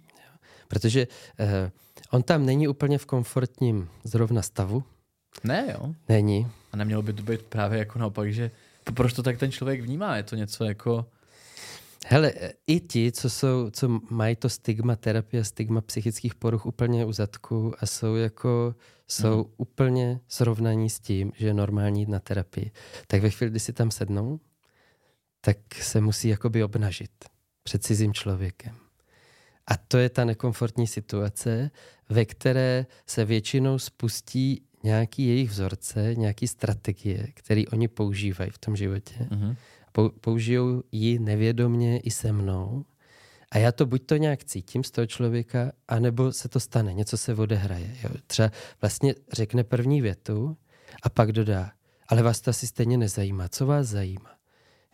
Protože 0.69 1.07
eh, 1.39 1.71
on 2.11 2.23
tam 2.23 2.45
není 2.45 2.67
úplně 2.67 2.97
v 2.97 3.05
komfortním 3.05 3.89
zrovna 4.03 4.41
stavu. 4.41 4.83
Ne, 5.43 5.65
jo. 5.73 5.95
Není. 6.09 6.47
A 6.71 6.77
nemělo 6.77 7.01
by 7.01 7.13
to 7.13 7.23
být 7.23 7.41
právě 7.41 7.79
jako 7.79 7.99
naopak, 7.99 8.33
že 8.33 8.51
proč 8.93 9.13
to 9.13 9.23
tak 9.23 9.37
ten 9.37 9.51
člověk 9.51 9.81
vnímá? 9.81 10.17
Je 10.17 10.23
to 10.23 10.35
něco 10.35 10.63
jako... 10.63 11.05
Hele, 12.07 12.33
i 12.67 12.79
ti, 12.79 13.11
co, 13.11 13.29
jsou, 13.29 13.69
co 13.69 13.99
mají 14.09 14.35
to 14.35 14.49
stigma 14.49 14.95
terapie, 14.95 15.43
stigma 15.43 15.81
psychických 15.81 16.35
poruch 16.35 16.65
úplně 16.65 17.05
u 17.05 17.11
zadku 17.11 17.73
a 17.79 17.85
jsou 17.85 18.15
jako 18.15 18.75
jsou 19.07 19.43
hmm. 19.43 19.53
úplně 19.57 20.19
srovnaní 20.27 20.89
s 20.89 20.99
tím, 20.99 21.31
že 21.35 21.47
je 21.47 21.53
normální 21.53 22.01
jít 22.01 22.09
na 22.09 22.19
terapii. 22.19 22.71
Tak 23.07 23.21
ve 23.21 23.29
chvíli, 23.29 23.51
kdy 23.51 23.59
si 23.59 23.73
tam 23.73 23.91
sednou, 23.91 24.39
tak 25.41 25.57
se 25.81 26.01
musí 26.01 26.27
jakoby 26.27 26.63
obnažit 26.63 27.11
před 27.63 27.83
cizím 27.83 28.13
člověkem. 28.13 28.75
A 29.67 29.77
to 29.77 29.97
je 29.97 30.09
ta 30.09 30.25
nekomfortní 30.25 30.87
situace, 30.87 31.71
ve 32.09 32.25
které 32.25 32.85
se 33.07 33.25
většinou 33.25 33.79
spustí 33.79 34.61
nějaký 34.83 35.27
jejich 35.27 35.49
vzorce, 35.49 36.15
nějaký 36.15 36.47
strategie, 36.47 37.27
které 37.33 37.63
oni 37.73 37.87
používají 37.87 38.51
v 38.51 38.57
tom 38.57 38.75
životě. 38.75 39.15
Mm-hmm. 39.19 39.55
Použijou 40.21 40.83
ji 40.91 41.19
nevědomně 41.19 41.99
i 41.99 42.11
se 42.11 42.31
mnou. 42.31 42.85
A 43.51 43.57
já 43.57 43.71
to 43.71 43.85
buď 43.85 44.05
to 44.05 44.17
nějak 44.17 44.43
cítím 44.43 44.83
z 44.83 44.91
toho 44.91 45.07
člověka, 45.07 45.71
anebo 45.87 46.31
se 46.31 46.49
to 46.49 46.59
stane, 46.59 46.93
něco 46.93 47.17
se 47.17 47.35
odehraje. 47.35 47.95
Jo. 48.03 48.09
Třeba 48.27 48.51
vlastně 48.81 49.15
řekne 49.33 49.63
první 49.63 50.01
větu 50.01 50.57
a 51.03 51.09
pak 51.09 51.31
dodá, 51.31 51.71
ale 52.07 52.23
vás 52.23 52.41
to 52.41 52.49
asi 52.49 52.67
stejně 52.67 52.97
nezajímá. 52.97 53.49
Co 53.49 53.65
vás 53.65 53.87
zajímá? 53.87 54.29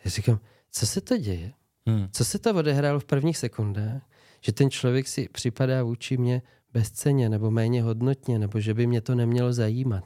Já 0.04 0.10
říkám, 0.10 0.40
co 0.70 0.86
se 0.86 1.00
to 1.00 1.16
děje? 1.16 1.52
Hmm. 1.86 2.08
Co 2.12 2.24
se 2.24 2.38
to 2.38 2.54
odehrálo 2.54 3.00
v 3.00 3.04
prvních 3.04 3.38
sekundách? 3.38 4.02
Že 4.40 4.52
ten 4.52 4.70
člověk 4.70 5.08
si 5.08 5.28
připadá 5.28 5.82
vůči 5.82 6.16
mě 6.16 6.42
bezceně 6.76 7.28
nebo 7.28 7.50
méně 7.50 7.82
hodnotně, 7.82 8.38
nebo 8.38 8.60
že 8.60 8.74
by 8.74 8.86
mě 8.86 9.00
to 9.00 9.14
nemělo 9.14 9.52
zajímat. 9.52 10.04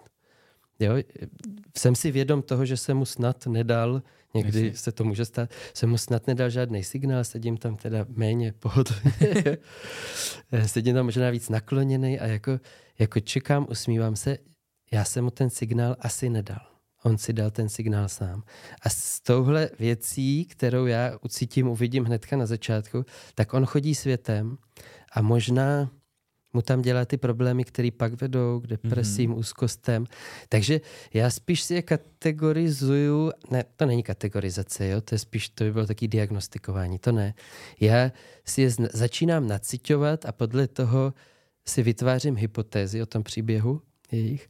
Jo? 0.79 0.93
Jsem 1.79 1.95
si 1.95 2.11
vědom 2.11 2.43
toho, 2.43 2.67
že 2.67 2.77
se 2.77 2.95
mu 2.95 3.05
snad 3.05 3.47
nedal, 3.47 4.03
někdy 4.35 4.63
Myslím. 4.63 4.77
se 4.77 4.93
to 4.93 5.05
může 5.05 5.25
stát, 5.25 5.51
se 5.75 5.87
mu 5.87 5.99
snad 5.99 6.27
nedal 6.27 6.51
žádný 6.51 6.85
signál, 6.85 7.25
sedím 7.25 7.57
tam 7.57 7.77
teda 7.77 8.07
méně 8.09 8.53
pohodlně, 8.53 9.59
sedím 10.67 10.95
tam 10.95 11.05
možná 11.05 11.31
víc 11.31 11.49
nakloněný 11.49 12.21
a 12.21 12.27
jako, 12.27 12.61
jako 12.99 13.21
čekám, 13.21 13.67
usmívám 13.71 14.17
se, 14.17 14.39
já 14.93 15.05
jsem 15.05 15.25
mu 15.25 15.31
ten 15.31 15.51
signál 15.51 15.97
asi 16.01 16.31
nedal. 16.31 16.61
On 17.03 17.19
si 17.19 17.33
dal 17.33 17.51
ten 17.51 17.69
signál 17.69 18.09
sám. 18.09 18.43
A 18.83 18.89
s 18.89 19.21
touhle 19.21 19.71
věcí, 19.79 20.45
kterou 20.45 20.87
já 20.87 21.19
ucítím, 21.23 21.69
uvidím 21.69 22.05
hnedka 22.05 22.37
na 22.37 22.47
začátku, 22.47 23.05
tak 23.35 23.55
on 23.55 23.67
chodí 23.67 23.95
světem 23.95 24.59
a 25.13 25.23
možná 25.23 25.91
mu 26.53 26.63
tam 26.63 26.83
dělá 26.83 27.05
ty 27.05 27.17
problémy, 27.17 27.65
které 27.65 27.89
pak 27.97 28.21
vedou 28.21 28.61
k 28.61 28.67
depresím, 28.67 29.31
mm-hmm. 29.31 29.39
úzkostem. 29.39 30.07
Takže 30.49 30.81
já 31.15 31.31
spíš 31.31 31.63
si 31.63 31.75
je 31.75 31.83
kategorizuju, 31.83 33.33
ne, 33.51 33.65
to 33.77 33.87
není 33.87 34.03
kategorizace, 34.03 34.89
jo, 34.89 35.01
to 35.01 35.15
je 35.15 35.19
spíš, 35.19 35.49
to 35.49 35.65
by 35.65 35.73
bylo 35.73 35.87
taky 35.87 36.09
diagnostikování, 36.09 36.99
to 36.99 37.13
ne. 37.13 37.35
Já 37.81 38.13
si 38.45 38.63
je 38.63 38.71
začínám 38.93 39.49
naciťovat 39.49 40.25
a 40.27 40.33
podle 40.33 40.69
toho 40.69 41.15
si 41.67 41.83
vytvářím 41.83 42.37
hypotézy 42.37 43.03
o 43.03 43.07
tom 43.07 43.23
příběhu 43.23 43.83
jejich. 44.13 44.49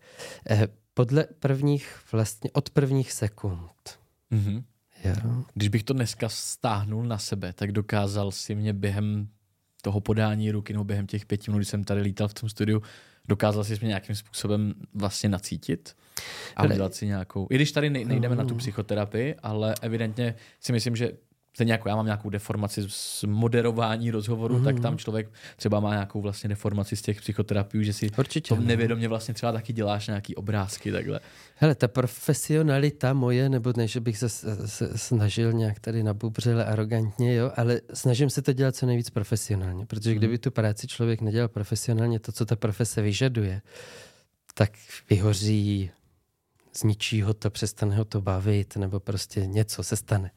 Eh, 0.51 0.69
podle 0.95 1.25
prvních, 1.39 1.99
vlastně 2.13 2.51
od 2.53 2.71
prvních 2.71 3.13
sekund. 3.13 3.99
Mm-hmm. 4.33 4.63
Jo. 5.05 5.45
Když 5.55 5.69
bych 5.69 5.83
to 5.83 5.93
dneska 5.93 6.29
stáhnul 6.29 7.05
na 7.05 7.19
sebe, 7.19 7.53
tak 7.53 7.73
dokázal 7.73 8.31
si 8.31 8.55
mě 8.55 8.73
během 8.73 9.29
toho 9.83 10.01
podání 10.01 10.51
ruky 10.51 10.73
nebo 10.73 10.85
během 10.85 11.07
těch 11.07 11.27
pěti 11.27 11.51
minut, 11.51 11.59
kdy 11.59 11.65
jsem 11.65 11.85
tady 11.85 12.01
lítal 12.01 12.29
v 12.29 12.35
tom 12.35 12.49
studiu, 12.49 12.83
dokázal 13.29 13.65
si 13.65 13.79
mě 13.81 13.89
nějakým 13.89 14.17
způsobem 14.17 14.75
vlastně 14.95 15.29
nacítit 15.29 15.97
a 16.57 16.65
udělat 16.65 16.95
si 16.95 17.07
nějakou... 17.07 17.47
I 17.51 17.55
když 17.55 17.73
tady 17.73 17.91
nejdeme 17.91 18.37
na 18.37 18.45
tu 18.45 18.55
psychoterapii, 18.55 19.35
ale 19.43 19.75
evidentně 19.83 20.35
si 20.61 20.73
myslím, 20.73 20.97
že 20.97 21.13
stejně 21.55 21.73
jako 21.73 21.89
já 21.89 21.97
mám 21.97 22.05
nějakou 22.05 22.31
deformaci 22.31 22.83
z 22.89 23.25
moderování 23.25 24.11
rozhovoru, 24.11 24.59
mm-hmm. 24.59 24.65
tak 24.65 24.75
mhm. 24.75 24.83
tam 24.83 24.99
člověk 24.99 25.31
třeba 25.57 25.81
má 25.81 25.91
nějakou 25.91 26.21
vlastně 26.21 26.49
deformaci 26.49 26.97
z 26.97 27.03
těch 27.03 27.21
psychoterapií, 27.21 27.85
že 27.85 27.93
si 27.93 28.11
Určitě, 28.19 28.49
to 28.49 28.61
no. 28.61 28.67
nevědomě 28.67 29.09
vlastně 29.09 29.35
třeba 29.35 29.53
taky 29.53 29.73
děláš 29.73 30.07
nějaký 30.07 30.37
obrázky 30.37 30.93
takhle. 30.93 31.21
Hele, 31.57 31.75
ta 31.75 31.89
profesionalita 31.89 33.13
moje, 33.13 33.49
nebo 33.49 33.73
ne, 33.77 33.87
že 33.89 34.01
bych 34.01 34.19
se, 34.19 34.29
se 34.69 34.99
snažil 34.99 35.53
nějak 35.53 35.81
tady 35.81 36.03
nabubřele 36.03 36.65
arrogantně, 36.65 37.35
jo, 37.35 37.53
ale 37.57 37.81
snažím 37.95 38.31
se 38.31 38.43
to 38.43 38.53
dělat 38.53 38.77
co 38.77 38.87
nejvíc 38.87 39.11
profesionálně, 39.11 39.87
protože 39.87 40.15
kdyby 40.15 40.33
mhm. 40.33 40.41
tu 40.41 40.51
práci 40.51 40.87
člověk 40.87 41.21
nedělal 41.21 41.49
profesionálně, 41.49 42.21
to, 42.21 42.33
co 42.33 42.47
ta 42.47 42.57
profese 42.57 43.03
vyžaduje, 43.03 43.63
tak 44.55 44.71
vyhoří, 45.11 45.91
zničí 46.75 47.23
ho 47.23 47.35
to, 47.35 47.51
přestane 47.51 47.97
ho 47.97 48.05
to 48.05 48.21
bavit, 48.21 48.77
nebo 48.77 49.01
prostě 49.01 49.47
něco 49.47 49.83
se 49.83 49.97
stane. 49.97 50.31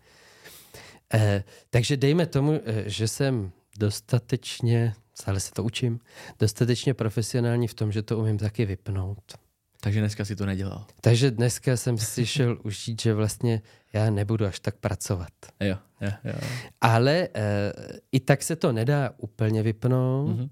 Eh, 1.14 1.44
takže 1.70 1.98
dejme 1.98 2.26
tomu, 2.26 2.62
eh, 2.66 2.84
že 2.86 3.08
jsem 3.08 3.52
dostatečně, 3.80 4.94
stále 5.14 5.40
se 5.40 5.52
to 5.52 5.64
učím, 5.64 6.00
dostatečně 6.40 6.94
profesionální 6.94 7.68
v 7.68 7.74
tom, 7.74 7.92
že 7.92 8.02
to 8.02 8.18
umím 8.18 8.38
taky 8.38 8.66
vypnout. 8.66 9.38
Takže 9.82 10.00
dneska 10.00 10.26
si 10.26 10.36
to 10.36 10.46
nedělal. 10.46 10.86
Takže 11.02 11.32
dneska 11.32 11.78
jsem 11.78 11.98
si 11.98 12.26
šel 12.26 12.58
užít, 12.64 13.02
že 13.02 13.14
vlastně 13.14 13.62
já 13.94 14.10
nebudu 14.10 14.46
až 14.46 14.60
tak 14.60 14.76
pracovat. 14.76 15.34
Jo, 15.60 15.78
jo, 16.02 16.12
jo. 16.24 16.34
Ale 16.82 17.28
eh, 17.34 17.74
i 18.12 18.20
tak 18.20 18.44
se 18.44 18.56
to 18.56 18.72
nedá 18.72 19.14
úplně 19.18 19.64
vypnout. 19.64 20.30
Mm-hmm. 20.30 20.50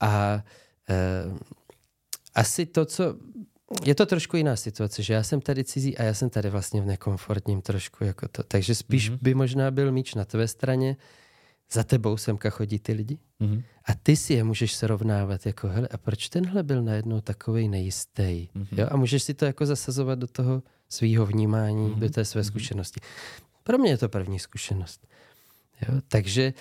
A 0.00 0.44
eh, 0.90 1.54
asi 2.34 2.66
to, 2.66 2.84
co 2.84 3.16
je 3.84 3.94
to 3.94 4.06
trošku 4.06 4.36
jiná 4.36 4.56
situace, 4.56 5.02
že 5.02 5.14
já 5.14 5.22
jsem 5.22 5.40
tady 5.40 5.64
cizí 5.64 5.98
a 5.98 6.02
já 6.02 6.14
jsem 6.14 6.30
tady 6.30 6.50
vlastně 6.50 6.82
v 6.82 6.86
nekomfortním 6.86 7.62
trošku 7.62 8.04
jako 8.04 8.28
to. 8.28 8.42
Takže 8.42 8.74
spíš 8.74 9.10
mm-hmm. 9.10 9.18
by 9.22 9.34
možná 9.34 9.70
byl 9.70 9.92
míč 9.92 10.14
na 10.14 10.24
tvé 10.24 10.48
straně, 10.48 10.96
za 11.72 11.82
tebou 11.84 12.16
semka 12.16 12.50
chodí 12.50 12.78
ty 12.78 12.92
lidi 12.92 13.18
mm-hmm. 13.40 13.62
a 13.84 13.94
ty 14.02 14.16
si 14.16 14.34
je 14.34 14.44
můžeš 14.44 14.74
srovnávat 14.74 15.46
jako, 15.46 15.68
hele, 15.68 15.88
a 15.88 15.96
proč 15.96 16.28
tenhle 16.28 16.62
byl 16.62 16.82
najednou 16.82 17.20
takový 17.20 17.68
nejistý? 17.68 18.22
Mm-hmm. 18.22 18.66
Jo? 18.78 18.86
A 18.90 18.96
můžeš 18.96 19.22
si 19.22 19.34
to 19.34 19.44
jako 19.44 19.66
zasazovat 19.66 20.18
do 20.18 20.26
toho 20.26 20.62
svého 20.88 21.26
vnímání, 21.26 21.88
mm-hmm. 21.88 21.98
do 21.98 22.10
té 22.10 22.24
své 22.24 22.40
mm-hmm. 22.40 22.46
zkušenosti. 22.46 23.00
Pro 23.62 23.78
mě 23.78 23.90
je 23.90 23.98
to 23.98 24.08
první 24.08 24.38
zkušenost. 24.38 25.06
Jo? 25.88 26.00
Takže 26.08 26.54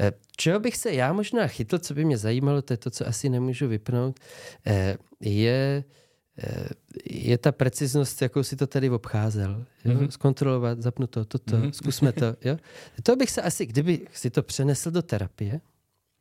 eh, 0.00 0.12
čeho 0.36 0.60
bych 0.60 0.76
se 0.76 0.92
já 0.92 1.12
možná 1.12 1.46
chytl, 1.46 1.78
co 1.78 1.94
by 1.94 2.04
mě 2.04 2.18
zajímalo, 2.18 2.62
to 2.62 2.72
je 2.72 2.76
to, 2.76 2.90
co 2.90 3.08
asi 3.08 3.28
nemůžu 3.28 3.68
vypnout, 3.68 4.20
eh, 4.66 4.96
je 5.20 5.84
je 7.10 7.38
ta 7.38 7.52
preciznost, 7.52 8.22
jakou 8.22 8.42
si 8.42 8.56
to 8.56 8.66
tady 8.66 8.90
obcházel. 8.90 9.66
Jo? 9.84 9.94
Mm-hmm. 9.94 10.08
Zkontrolovat, 10.08 10.82
zapnu 10.82 11.06
to, 11.06 11.24
toto, 11.24 11.56
mm-hmm. 11.56 11.70
zkusme 11.70 12.12
to. 12.12 12.26
Jo? 12.44 12.56
To 13.02 13.16
bych 13.16 13.30
se 13.30 13.42
asi, 13.42 13.66
kdyby 13.66 14.06
si 14.12 14.30
to 14.30 14.42
přenesl 14.42 14.90
do 14.90 15.02
terapie 15.02 15.60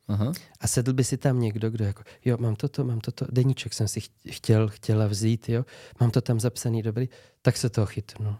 Aha. 0.07 0.31
a 0.59 0.67
sedl 0.67 0.93
by 0.93 1.03
si 1.03 1.17
tam 1.17 1.39
někdo, 1.39 1.69
kdo 1.69 1.85
jako, 1.85 2.03
jo, 2.25 2.37
mám 2.39 2.55
toto, 2.55 2.85
mám 2.85 2.99
toto, 2.99 3.25
deníček 3.31 3.73
jsem 3.73 3.87
si 3.87 3.99
chtěl, 4.29 4.67
chtěla 4.67 5.07
vzít, 5.07 5.49
jo, 5.49 5.65
mám 5.99 6.11
to 6.11 6.21
tam 6.21 6.39
zapsaný, 6.39 6.83
dobrý, 6.83 7.09
tak 7.41 7.57
se 7.57 7.69
toho 7.69 7.87
chytnu. 7.87 8.37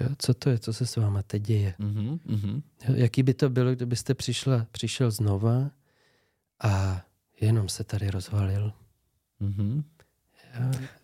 Jo? 0.00 0.08
Co 0.18 0.34
to 0.34 0.50
je, 0.50 0.58
co 0.58 0.72
se 0.72 0.86
s 0.86 0.96
váma 0.96 1.22
teď 1.22 1.42
děje? 1.42 1.74
Mm-hmm. 1.80 2.62
Jo? 2.88 2.94
Jaký 2.94 3.22
by 3.22 3.34
to 3.34 3.50
bylo, 3.50 3.74
kdybyste 3.74 4.14
přišla, 4.14 4.66
přišel 4.70 5.10
znova 5.10 5.70
a 6.62 7.02
jenom 7.40 7.68
se 7.68 7.84
tady 7.84 8.10
rozvalil? 8.10 8.72
Mm-hmm. 9.40 9.82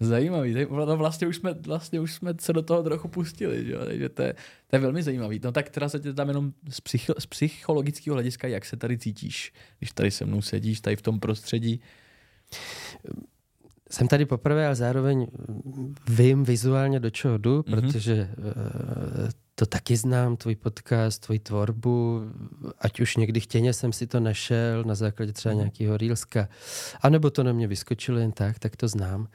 Zajímavý. 0.00 0.66
No 0.70 0.96
vlastně 0.96 1.26
už, 1.26 1.36
jsme, 1.36 1.52
vlastně 1.52 2.00
už 2.00 2.12
jsme 2.12 2.34
se 2.40 2.52
do 2.52 2.62
toho 2.62 2.82
trochu 2.82 3.08
pustili, 3.08 3.64
že? 3.64 3.74
takže 3.86 4.08
to 4.08 4.22
je, 4.22 4.34
to 4.66 4.76
je 4.76 4.80
velmi 4.80 5.02
zajímavý. 5.02 5.40
No 5.44 5.52
tak 5.52 5.70
teda 5.70 5.88
se 5.88 6.00
tě 6.00 6.14
tam 6.14 6.28
jenom 6.28 6.52
z, 6.68 6.80
psycho, 6.80 7.14
z 7.18 7.26
psychologického 7.26 8.14
hlediska, 8.14 8.48
jak 8.48 8.64
se 8.64 8.76
tady 8.76 8.98
cítíš, 8.98 9.52
když 9.78 9.90
tady 9.90 10.10
se 10.10 10.24
mnou 10.24 10.42
sedíš, 10.42 10.80
tady 10.80 10.96
v 10.96 11.02
tom 11.02 11.20
prostředí? 11.20 11.80
Jsem 13.94 14.08
tady 14.08 14.26
poprvé, 14.26 14.66
ale 14.66 14.74
zároveň 14.74 15.26
vím 16.08 16.44
vizuálně, 16.44 17.00
do 17.00 17.10
čeho 17.10 17.38
jdu, 17.38 17.60
mm-hmm. 17.60 17.80
protože 17.80 18.30
uh, 18.38 19.28
to 19.54 19.66
taky 19.66 19.96
znám, 19.96 20.36
tvůj 20.36 20.56
podcast, 20.56 21.22
tvoji 21.22 21.38
tvorbu, 21.38 22.22
ať 22.78 23.00
už 23.00 23.16
někdy 23.16 23.40
chtěně 23.40 23.72
jsem 23.72 23.92
si 23.92 24.06
to 24.06 24.20
našel 24.20 24.84
na 24.84 24.94
základě 24.94 25.32
třeba 25.32 25.52
mm. 25.52 25.58
nějakého 25.58 25.96
reelska, 25.96 26.48
anebo 27.00 27.30
to 27.30 27.42
na 27.42 27.52
mě 27.52 27.66
vyskočilo 27.66 28.18
jen 28.18 28.32
tak, 28.32 28.58
tak 28.58 28.76
to 28.76 28.88
znám. 28.88 29.28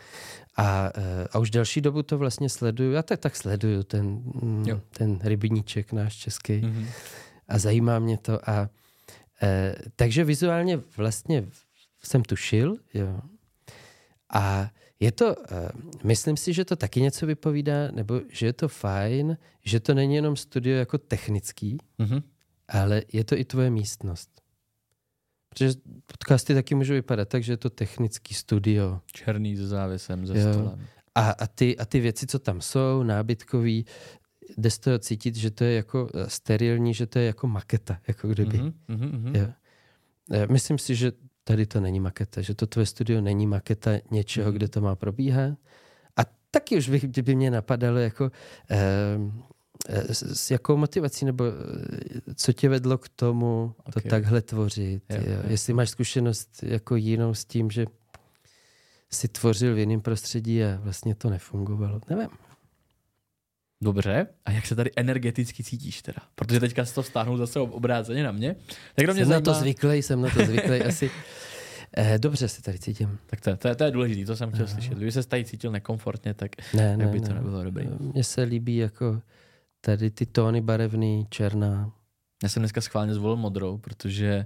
A, 0.57 0.91
eh, 0.95 1.27
a 1.31 1.39
už 1.39 1.49
další 1.49 1.81
dobu 1.81 2.03
to 2.03 2.17
vlastně 2.17 2.49
sleduju, 2.49 2.91
já 2.91 3.03
tak, 3.03 3.19
tak 3.19 3.35
sleduju 3.35 3.83
ten, 3.83 4.05
mm, 4.41 4.65
ten 4.97 5.19
rybníček 5.23 5.93
náš 5.93 6.15
český 6.15 6.53
mm-hmm. 6.53 6.87
a 7.47 7.57
zajímá 7.57 7.99
mě 7.99 8.17
to 8.17 8.49
a 8.49 8.69
e, 9.41 9.75
takže 9.95 10.23
vizuálně 10.23 10.79
vlastně 10.97 11.45
jsem 12.03 12.23
tušil, 12.23 12.77
jo. 12.93 13.21
A 14.33 14.71
je 14.99 15.11
to, 15.11 15.35
uh, 15.35 15.43
myslím 16.03 16.37
si, 16.37 16.53
že 16.53 16.65
to 16.65 16.75
taky 16.75 17.01
něco 17.01 17.25
vypovídá, 17.25 17.91
nebo 17.91 18.21
že 18.29 18.45
je 18.45 18.53
to 18.53 18.67
fajn, 18.67 19.37
že 19.65 19.79
to 19.79 19.93
není 19.93 20.15
jenom 20.15 20.35
studio 20.35 20.77
jako 20.77 20.97
technický, 20.97 21.77
mm-hmm. 21.99 22.23
ale 22.67 23.03
je 23.13 23.23
to 23.23 23.37
i 23.37 23.45
tvoje 23.45 23.69
místnost. 23.69 24.29
Protože 25.49 25.71
podcasty 26.05 26.53
taky 26.53 26.75
můžou 26.75 26.93
vypadat 26.93 27.29
tak, 27.29 27.43
že 27.43 27.53
je 27.53 27.57
to 27.57 27.69
technický 27.69 28.33
studio. 28.33 28.99
Černý 29.11 29.57
se 29.57 29.67
závěsem, 29.67 30.27
ze 30.27 30.39
jo. 30.39 30.53
stolem. 30.53 30.87
A, 31.15 31.31
a, 31.31 31.47
ty, 31.47 31.77
a 31.77 31.85
ty 31.85 31.99
věci, 31.99 32.27
co 32.27 32.39
tam 32.39 32.61
jsou, 32.61 33.03
nábytkový, 33.03 33.85
jde 34.57 34.71
z 34.71 34.79
toho 34.79 34.99
cítit, 34.99 35.35
že 35.35 35.51
to 35.51 35.63
je 35.63 35.73
jako 35.75 36.09
eh, 36.13 36.29
sterilní, 36.29 36.93
že 36.93 37.05
to 37.05 37.19
je 37.19 37.25
jako 37.25 37.47
maketa, 37.47 37.99
jako 38.07 38.27
kdyby. 38.27 38.57
Mm-hmm, 38.57 38.73
mm-hmm. 38.89 39.37
Jo. 39.37 39.47
Eh, 40.31 40.47
myslím 40.47 40.77
si, 40.77 40.95
že 40.95 41.11
tady 41.49 41.65
to 41.65 41.79
není 41.79 41.99
maketa, 41.99 42.41
že 42.41 42.55
to 42.55 42.67
tvoje 42.67 42.85
studio 42.85 43.21
není 43.21 43.47
maketa 43.47 43.91
něčeho, 44.11 44.51
mm. 44.51 44.53
kde 44.55 44.67
to 44.67 44.81
má 44.81 44.95
probíhat. 44.95 45.57
A 46.17 46.21
taky 46.51 46.77
už 46.77 46.89
by, 46.89 47.21
by 47.21 47.35
mě 47.35 47.51
napadalo, 47.51 47.97
jako, 47.97 48.31
eh, 48.69 50.13
s, 50.13 50.23
s 50.23 50.51
jakou 50.51 50.77
motivací, 50.77 51.25
nebo 51.25 51.43
eh, 51.45 52.33
co 52.35 52.53
tě 52.53 52.69
vedlo 52.69 52.97
k 52.97 53.09
tomu 53.09 53.75
okay. 53.79 54.03
to 54.03 54.09
takhle 54.09 54.41
tvořit. 54.41 55.03
Jo, 55.09 55.17
jo. 55.25 55.41
Jestli 55.47 55.73
máš 55.73 55.89
zkušenost 55.89 56.63
jako 56.63 56.95
jinou 56.95 57.33
s 57.33 57.45
tím, 57.45 57.71
že 57.71 57.85
si 59.11 59.27
tvořil 59.27 59.75
v 59.75 59.77
jiném 59.77 60.01
prostředí 60.01 60.63
a 60.63 60.79
vlastně 60.81 61.15
to 61.15 61.29
nefungovalo. 61.29 62.01
Nevím. 62.09 62.29
Dobře, 63.81 64.27
a 64.45 64.51
jak 64.51 64.65
se 64.65 64.75
tady 64.75 64.91
energeticky 64.95 65.63
cítíš 65.63 66.01
teda? 66.01 66.19
Protože 66.35 66.59
teďka 66.59 66.85
se 66.85 66.95
to 66.95 67.03
stáhnul 67.03 67.37
zase 67.37 67.59
obráceně 67.59 68.23
na 68.23 68.31
mě. 68.31 68.55
Tak 68.95 69.05
mě 69.05 69.07
jsem 69.07 69.15
zajímá... 69.15 69.35
na 69.35 69.41
to 69.41 69.53
zvyklý, 69.53 70.01
jsem 70.01 70.21
na 70.21 70.29
to 70.29 70.45
zvyklý 70.45 70.81
asi. 70.81 71.11
Eh, 71.97 72.19
dobře 72.19 72.47
se 72.47 72.61
tady 72.61 72.79
cítím. 72.79 73.19
Tak 73.25 73.41
to, 73.41 73.57
to, 73.57 73.67
je, 73.67 73.75
to 73.75 73.83
je 73.83 73.91
důležité, 73.91 74.25
to 74.25 74.35
jsem 74.35 74.51
chtěl 74.51 74.65
Aha. 74.65 74.73
slyšet. 74.73 74.93
Kdyby 74.93 75.11
se 75.11 75.27
tady 75.27 75.45
cítil 75.45 75.71
nekomfortně, 75.71 76.33
tak, 76.33 76.51
ne, 76.73 76.97
tak 76.97 77.07
by 77.07 77.19
ne, 77.19 77.27
to 77.27 77.33
ne. 77.33 77.41
nebylo 77.41 77.63
dobré. 77.63 77.87
Mně 77.99 78.23
se 78.23 78.43
líbí 78.43 78.77
jako 78.77 79.21
tady 79.81 80.11
ty 80.11 80.25
tóny 80.25 80.61
barevný, 80.61 81.27
černá. 81.29 81.91
Já 82.43 82.49
jsem 82.49 82.61
dneska 82.61 82.81
schválně 82.81 83.13
zvolil 83.13 83.37
modrou, 83.37 83.77
protože 83.77 84.45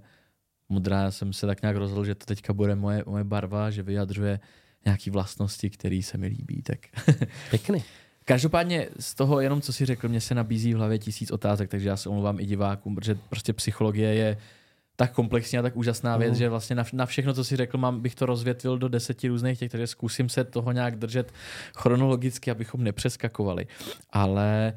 modrá 0.70 1.12
jsem 1.12 1.34
se 1.34 1.48
tak 1.48 1.62
nějak 1.62 1.76
rozhodl, 1.76 2.06
že 2.06 2.16
to 2.16 2.26
teďka 2.26 2.54
bude 2.54 2.76
moje, 2.76 3.04
moje 3.08 3.24
barva, 3.24 3.70
že 3.70 3.84
vyjadřuje 3.84 4.40
nějaké 4.86 5.12
vlastnosti, 5.12 5.70
které 5.70 6.02
se 6.04 6.18
mi 6.18 6.28
líbí. 6.28 6.62
Tak. 6.62 6.80
Pěkný. 7.50 7.84
Každopádně 8.26 8.88
z 9.00 9.16
toho 9.16 9.40
jenom, 9.40 9.62
co 9.62 9.74
si 9.74 9.86
řekl, 9.86 10.10
mě 10.10 10.22
se 10.22 10.36
nabízí 10.36 10.74
v 10.74 10.78
hlavě 10.78 11.00
tisíc 11.00 11.32
otázek, 11.32 11.70
takže 11.70 11.90
já 11.90 11.98
se 11.98 12.10
omlouvám 12.10 12.40
i 12.40 12.46
divákům, 12.46 12.96
protože 12.96 13.16
prostě 13.16 13.54
psychologie 13.54 14.14
je 14.14 14.38
tak 15.04 15.12
komplexní 15.12 15.60
a 15.60 15.62
tak 15.62 15.78
úžasná 15.78 16.18
věc, 16.18 16.32
uh. 16.32 16.38
že 16.38 16.50
vlastně 16.50 16.76
na, 16.76 16.84
na 16.94 17.06
všechno, 17.06 17.34
co 17.34 17.44
si 17.44 17.56
řekl, 17.56 17.78
mám, 17.78 18.02
bych 18.02 18.16
to 18.16 18.26
rozvětvil 18.26 18.78
do 18.78 18.88
deseti 18.88 19.28
různých 19.28 19.60
těch, 19.60 19.72
takže 19.72 19.88
zkusím 19.88 20.30
se 20.30 20.44
toho 20.44 20.72
nějak 20.72 20.96
držet 20.96 21.34
chronologicky, 21.76 22.52
abychom 22.52 22.84
nepřeskakovali. 22.84 23.68
Ale 24.10 24.74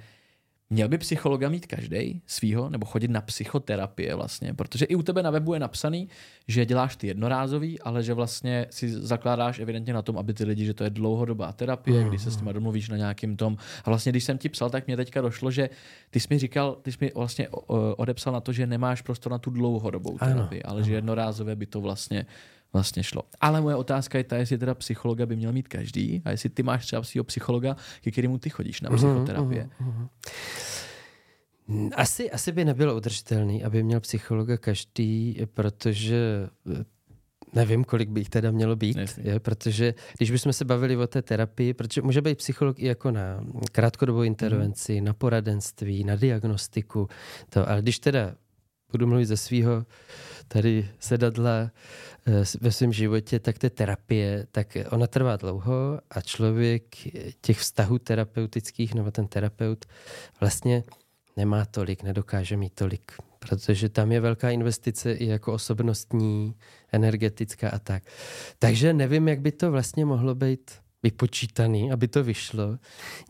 Měl 0.71 0.89
by 0.89 0.99
psychologa 0.99 1.49
mít 1.49 1.67
každý 1.67 2.23
svýho, 2.27 2.71
nebo 2.71 2.87
chodit 2.87 3.11
na 3.11 3.21
psychoterapie 3.21 4.15
vlastně, 4.15 4.55
protože 4.55 4.85
i 4.85 4.95
u 4.95 5.03
tebe 5.03 5.23
na 5.23 5.31
webu 5.31 5.55
je 5.55 5.61
napsaný, 5.61 6.09
že 6.49 6.67
děláš 6.67 6.97
ty 6.97 7.07
jednorázový, 7.07 7.81
ale 7.81 8.03
že 8.03 8.15
vlastně 8.15 8.67
si 8.71 8.91
zakládáš 8.91 9.59
evidentně 9.59 9.93
na 9.93 10.03
tom, 10.03 10.19
aby 10.19 10.35
ty 10.35 10.45
lidi, 10.45 10.65
že 10.65 10.75
to 10.75 10.85
je 10.85 10.91
dlouhodobá 10.91 11.53
terapie, 11.53 12.03
mm. 12.03 12.09
když 12.09 12.23
se 12.23 12.31
s 12.31 12.39
nimi 12.39 12.53
domluvíš 12.53 12.89
na 12.89 12.97
nějakým 12.97 13.37
tom. 13.37 13.57
A 13.85 13.91
vlastně, 13.91 14.13
když 14.13 14.25
jsem 14.25 14.39
ti 14.39 14.49
psal, 14.49 14.71
tak 14.71 14.87
mě 14.87 14.97
teďka 14.97 15.21
došlo, 15.21 15.51
že 15.51 15.71
ty 16.11 16.21
jsi 16.21 16.29
mi 16.31 16.39
říkal, 16.39 16.77
ty 16.83 16.93
jsi 16.93 16.99
mi 17.01 17.13
vlastně 17.15 17.49
odepsal 17.97 18.33
na 18.33 18.41
to, 18.41 18.53
že 18.53 18.67
nemáš 18.67 19.03
prostor 19.03 19.33
na 19.33 19.39
tu 19.39 19.51
dlouhodobou 19.51 20.19
terapii, 20.19 20.63
ano, 20.63 20.71
ale 20.71 20.81
ano. 20.81 20.87
že 20.87 20.95
jednorázové 20.95 21.57
by 21.57 21.67
to 21.67 21.81
vlastně 21.81 22.27
vlastně 22.73 23.03
šlo. 23.03 23.23
Ale 23.41 23.61
moje 23.61 23.77
otázka 23.77 24.19
je 24.19 24.25
ta, 24.25 24.37
jestli 24.37 24.59
teda 24.59 24.75
psychologa 24.75 25.27
by 25.27 25.37
měl 25.37 25.53
mít 25.53 25.69
každý 25.69 26.23
a 26.25 26.31
jestli 26.31 26.49
ty 26.49 26.63
máš 26.63 26.87
třeba 26.87 27.03
svého 27.03 27.25
psychologa, 27.25 27.77
ke 28.01 28.11
kterému 28.11 28.39
ty 28.39 28.51
chodíš 28.51 28.81
na 28.81 28.91
mhm, 28.91 28.99
psychoterapie. 28.99 29.69
Uh-huh, 29.81 30.09
uh-huh. 31.69 31.91
Asi, 31.95 32.31
asi 32.31 32.53
by 32.53 32.65
nebylo 32.65 32.97
udržitelný, 32.97 33.65
aby 33.65 33.83
měl 33.83 34.01
psychologa 34.01 34.57
každý, 34.57 35.41
protože 35.55 36.49
eh, 36.73 36.85
nevím, 37.55 37.85
kolik 37.85 38.09
by 38.09 38.21
jich 38.21 38.29
teda 38.29 38.51
mělo 38.51 38.77
být, 38.77 38.99
je, 39.23 39.41
protože 39.41 39.95
když 40.17 40.31
bychom 40.31 40.53
se 40.53 40.65
bavili 40.65 40.97
o 40.97 41.07
té 41.07 41.23
terapii, 41.23 41.75
protože 41.75 42.03
může 42.03 42.23
být 42.23 42.39
psycholog 42.39 42.79
i 42.79 42.87
jako 42.87 43.11
na 43.11 43.45
krátkodobou 43.73 44.23
intervenci, 44.23 45.01
mm. 45.01 45.07
na 45.07 45.15
poradenství, 45.15 46.05
na 46.05 46.17
diagnostiku, 46.17 47.09
to, 47.49 47.71
ale 47.71 47.83
když 47.83 47.99
teda 47.99 48.35
budu 48.93 49.07
mluvit 49.07 49.27
ze 49.27 49.37
svého 49.37 49.87
tady 50.49 50.89
sedadla 50.99 51.71
eh, 52.27 52.45
ve 52.61 52.73
svém 52.73 52.93
životě, 52.93 53.39
tak 53.39 53.59
to 53.59 53.67
je 53.67 53.71
terapie, 53.71 54.47
tak 54.53 54.77
ona 54.91 55.07
trvá 55.07 55.37
dlouho 55.37 56.01
a 56.11 56.21
člověk 56.21 56.85
těch 57.41 57.59
vztahů 57.59 57.99
terapeutických, 57.99 58.95
nebo 58.95 59.11
ten 59.11 59.27
terapeut 59.27 59.85
vlastně 60.41 60.85
nemá 61.37 61.65
tolik, 61.65 62.03
nedokáže 62.03 62.57
mít 62.57 62.75
tolik, 62.75 63.13
protože 63.39 63.89
tam 63.89 64.13
je 64.13 64.21
velká 64.21 64.51
investice 64.51 65.13
i 65.13 65.27
jako 65.27 65.53
osobnostní, 65.53 66.55
energetická 66.93 67.71
a 67.71 67.79
tak. 67.79 68.03
Takže 68.59 68.93
nevím, 68.93 69.29
jak 69.29 69.41
by 69.41 69.53
to 69.53 69.71
vlastně 69.71 70.05
mohlo 70.05 70.35
být 70.35 70.71
vypočítaný, 71.03 71.93
aby 71.93 72.09
to 72.09 72.25
vyšlo. 72.25 72.79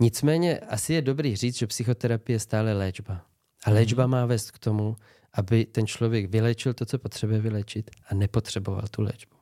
Nicméně 0.00 0.58
asi 0.58 0.92
je 0.92 1.02
dobrý 1.02 1.36
říct, 1.36 1.58
že 1.58 1.66
psychoterapie 1.66 2.34
je 2.34 2.40
stále 2.40 2.72
léčba. 2.72 3.22
A 3.64 3.70
léčba 3.70 4.02
mhm. 4.02 4.10
má 4.10 4.26
vést 4.26 4.50
k 4.50 4.58
tomu, 4.58 4.96
aby 5.36 5.64
ten 5.64 5.86
člověk 5.86 6.30
vylečil 6.30 6.74
to, 6.74 6.84
co 6.84 6.98
potřebuje 6.98 7.40
vylečit 7.40 7.90
a 8.08 8.14
nepotřeboval 8.14 8.82
tu 8.90 9.02
léčbu. 9.02 9.36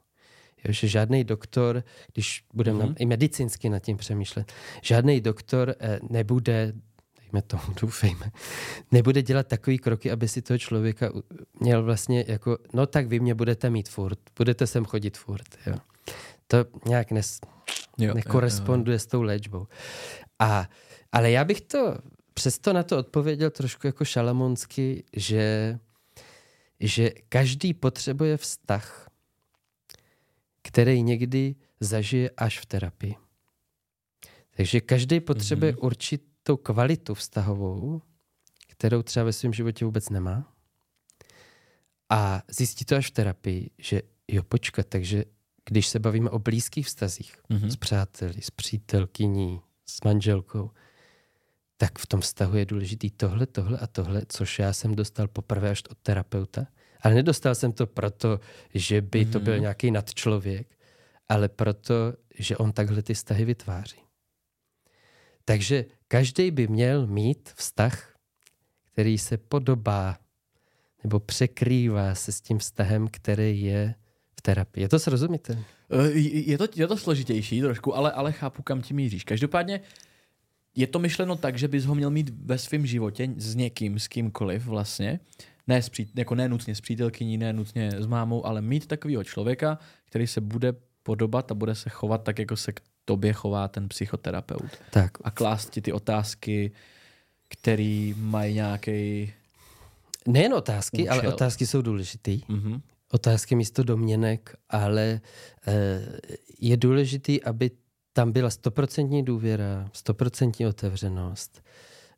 Jo, 0.65 0.73
že 0.73 0.89
žádný 0.89 1.25
doktor, 1.25 1.85
když 2.13 2.45
budeme 2.55 2.85
mm-hmm. 2.85 2.95
i 2.99 3.07
medicínsky 3.07 3.69
nad 3.69 3.79
tím 3.79 3.97
přemýšlet, 3.97 4.53
žádný 4.83 5.21
doktor 5.21 5.75
eh, 5.81 5.99
nebude, 6.11 6.73
dejme 7.21 7.43
tomu, 7.43 7.63
doufejme, 7.81 8.31
nebude 8.93 9.23
dělat 9.23 9.47
takový 9.47 9.79
kroky, 9.79 10.11
aby 10.11 10.29
si 10.29 10.43
toho 10.43 10.59
člověka 10.59 11.13
měl 11.61 11.83
vlastně 11.83 12.25
jako, 12.29 12.59
no 12.73 12.87
tak 12.87 13.07
vy 13.07 13.21
mě 13.21 13.35
budete 13.35 13.71
mít 13.71 13.89
furt, 13.89 14.19
budete 14.39 14.67
sem 14.67 14.85
chodit 14.85 15.17
furt. 15.17 15.49
Jo. 15.67 15.75
To 16.47 16.65
nějak 16.87 17.11
nes, 17.11 17.41
jo, 17.99 18.15
nekoresponduje 18.15 18.95
jo, 18.95 18.97
jo. 18.97 18.99
s 18.99 19.07
tou 19.07 19.23
léčbou. 19.23 19.67
A, 20.39 20.69
ale 21.13 21.31
já 21.31 21.45
bych 21.45 21.61
to 21.61 21.99
přesto 22.35 22.73
na 22.73 22.83
to 22.83 22.99
odpověděl 22.99 23.51
trošku 23.51 23.87
jako 23.87 24.05
šalamonsky, 24.05 25.05
že, 25.17 25.79
že 26.81 27.11
každý 27.29 27.75
potřebuje 27.75 28.37
vztah, 28.37 29.11
který 30.63 31.03
někdy 31.03 31.55
zažije 31.81 32.31
až 32.31 32.59
v 32.59 32.67
terapii. 32.67 33.15
Takže 34.57 34.81
každý 34.81 35.21
potřebuje 35.21 35.73
mm-hmm. 35.73 35.87
určitou 35.87 36.57
kvalitu 36.57 37.15
vztahovou, 37.15 38.03
kterou 38.69 39.03
třeba 39.03 39.25
ve 39.25 39.33
svém 39.33 39.53
životě 39.53 39.85
vůbec 39.85 40.09
nemá. 40.09 40.55
A 42.11 42.43
zjistí 42.49 42.85
to 42.85 42.97
až 42.97 43.07
v 43.07 43.11
terapii, 43.11 43.71
že 43.79 44.03
jo, 44.29 44.43
počkat, 44.43 44.87
takže 44.89 45.25
když 45.65 45.87
se 45.87 45.99
bavíme 45.99 46.31
o 46.31 46.39
blízkých 46.39 46.87
vztazích 46.87 47.37
mm-hmm. 47.51 47.69
s 47.69 47.77
přáteli, 47.77 48.43
s 48.43 48.51
přítelkyní, 48.51 49.61
s 49.87 50.03
manželkou, 50.03 50.71
tak 51.77 51.99
v 51.99 52.07
tom 52.07 52.21
vztahu 52.21 52.57
je 52.57 52.67
důležitý 52.67 53.11
tohle, 53.11 53.47
tohle 53.47 53.79
a 53.79 53.87
tohle, 53.87 54.23
což 54.29 54.59
já 54.59 54.73
jsem 54.73 54.95
dostal 54.95 55.29
poprvé 55.29 55.71
až 55.71 55.83
od 55.91 55.99
terapeuta. 55.99 56.67
Ale 57.01 57.15
nedostal 57.15 57.55
jsem 57.55 57.73
to 57.73 57.87
proto, 57.87 58.41
že 58.75 59.01
by 59.01 59.25
to 59.25 59.41
byl 59.41 59.53
mhm. 59.53 59.63
nějaký 59.63 59.91
nadčlověk, 59.91 60.79
ale 61.29 61.49
proto, 61.49 61.95
že 62.39 62.57
on 62.57 62.73
takhle 62.73 63.03
ty 63.03 63.15
vztahy 63.15 63.45
vytváří. 63.45 63.97
Takže 65.45 65.85
každý 66.09 66.51
by 66.51 66.69
měl 66.69 67.07
mít 67.07 67.53
vztah, 67.57 68.15
který 68.93 69.19
se 69.19 69.37
podobá 69.37 70.19
nebo 71.03 71.21
překrývá 71.21 72.15
se 72.15 72.33
s 72.33 72.41
tím 72.41 72.59
vztahem, 72.59 73.09
který 73.09 73.63
je 73.63 73.95
v 74.39 74.43
terapii. 74.43 74.85
Je 74.85 74.89
to 74.89 74.99
srozumitelné? 74.99 75.65
Eh, 75.91 76.11
je 76.21 76.59
to, 76.59 76.67
je 76.75 76.87
to 76.87 76.97
složitější 76.97 77.61
trošku, 77.61 77.97
ale, 77.97 78.13
ale 78.13 78.33
chápu, 78.33 78.63
kam 78.63 78.83
ti 78.83 78.95
míříš. 78.95 79.25
Každopádně 79.25 79.81
je 80.77 80.87
to 80.87 80.99
myšleno 80.99 81.37
tak, 81.37 81.59
že 81.59 81.69
bys 81.69 81.85
ho 81.85 81.95
měl 81.95 82.11
mít 82.11 82.31
ve 82.45 82.59
svém 82.59 82.87
životě 82.87 83.29
s 83.37 83.55
někým, 83.55 83.99
s 83.99 84.09
kýmkoliv 84.09 84.67
vlastně, 84.67 85.21
ne, 85.67 85.83
s 85.83 85.89
přít, 85.89 86.11
jako 86.15 86.35
ne 86.35 86.49
nutně 86.49 86.75
s 86.75 86.81
přítelkyní, 86.81 87.39
ne 87.39 87.53
nutně 87.53 87.91
s 87.91 88.07
mámou, 88.07 88.47
ale 88.47 88.63
mít 88.63 88.87
takového 88.87 89.25
člověka, 89.25 89.79
který 90.05 90.27
se 90.27 90.41
bude 90.41 90.75
podobat 91.03 91.51
a 91.51 91.55
bude 91.55 91.75
se 91.75 91.91
chovat 91.91 92.23
tak, 92.23 92.39
jako 92.39 92.57
se 92.57 92.73
k 92.73 92.81
tobě 93.05 93.33
chová 93.33 93.69
ten 93.69 93.89
psychoterapeut. 93.89 94.71
Tak. 94.91 95.11
A 95.25 95.31
klást 95.31 95.71
ti 95.71 95.81
ty 95.81 95.93
otázky, 95.93 96.73
který 97.49 98.15
mají 98.19 98.55
nějaký. 98.55 99.33
Nejen 100.27 100.55
otázky, 100.55 101.03
Účel. 101.03 101.13
ale 101.13 101.29
otázky 101.29 101.67
jsou 101.67 101.83
důležitý. 101.83 102.41
Mhm. 102.49 102.81
Otázky 103.13 103.55
místo 103.55 103.83
domněnek, 103.83 104.57
ale 104.71 105.21
eh, 105.67 106.07
je 106.61 106.77
důležitý, 106.77 107.43
aby 107.43 107.71
tam 108.17 108.33
byla 108.33 108.51
stoprocentní 108.51 109.23
důvěra, 109.23 109.91
stoprocentní 109.93 110.67
otevřenost, 110.67 111.63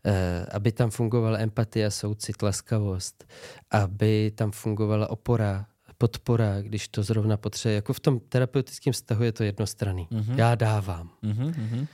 eh, 0.05 0.47
aby 0.53 0.73
tam 0.73 0.91
fungovala 0.91 1.39
empatie, 1.39 1.91
soucit, 1.91 2.43
laskavost, 2.43 3.25
aby 3.71 4.33
tam 4.35 4.51
fungovala 4.51 5.11
opora, 5.11 5.67
podpora, 5.99 6.63
když 6.63 6.89
to 6.89 7.03
zrovna 7.03 7.37
potřebuje. 7.37 7.75
Jako 7.75 7.93
v 7.93 8.01
tom 8.01 8.21
terapeutickém 8.21 8.93
vztahu 8.93 9.25
je 9.25 9.33
to 9.33 9.45
jednostranný. 9.45 10.09
Mhm. 10.11 10.39
Já 10.39 10.55
dávám. 10.55 11.11
Mhm, 11.23 11.47
mhm. 11.47 11.87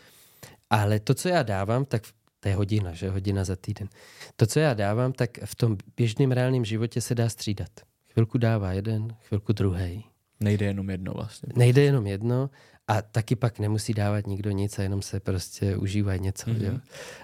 Ale 0.70 1.00
to, 1.00 1.14
co 1.14 1.28
já 1.28 1.42
dávám, 1.42 1.84
tak 1.84 2.02
to 2.40 2.48
je 2.48 2.54
hodina, 2.54 2.92
že? 2.92 3.10
Hodina 3.10 3.44
za 3.44 3.56
týden. 3.56 3.88
To, 4.36 4.46
co 4.46 4.60
já 4.60 4.74
dávám, 4.74 5.12
tak 5.12 5.30
v 5.44 5.54
tom 5.54 5.76
běžném 5.96 6.32
reálném 6.32 6.64
životě 6.64 7.00
se 7.00 7.14
dá 7.14 7.28
střídat. 7.28 7.70
Chvilku 8.12 8.38
dává 8.38 8.72
jeden, 8.72 9.16
chvilku 9.28 9.52
druhý. 9.52 10.04
Nejde 10.42 10.66
jenom 10.66 10.90
jedno 10.90 11.12
vlastně. 11.12 11.52
Nejde 11.56 11.82
jenom 11.82 12.06
jedno 12.06 12.50
a 12.88 13.02
taky 13.02 13.36
pak 13.36 13.58
nemusí 13.58 13.94
dávat 13.94 14.26
nikdo 14.26 14.50
nic 14.50 14.78
a 14.78 14.82
jenom 14.82 15.02
se 15.02 15.20
prostě 15.20 15.76
užívají 15.76 16.20
něco. 16.20 16.50
Mhm. 16.50 16.60
Mm-hmm. 16.60 16.72
Jo? 16.72 16.80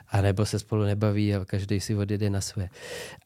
A 0.09 0.21
nebo 0.21 0.47
se 0.47 0.59
spolu 0.59 0.83
nebaví 0.83 1.35
a 1.35 1.45
každý 1.45 1.81
si 1.81 1.95
odjede 1.95 2.31
na 2.31 2.41
své. 2.41 2.69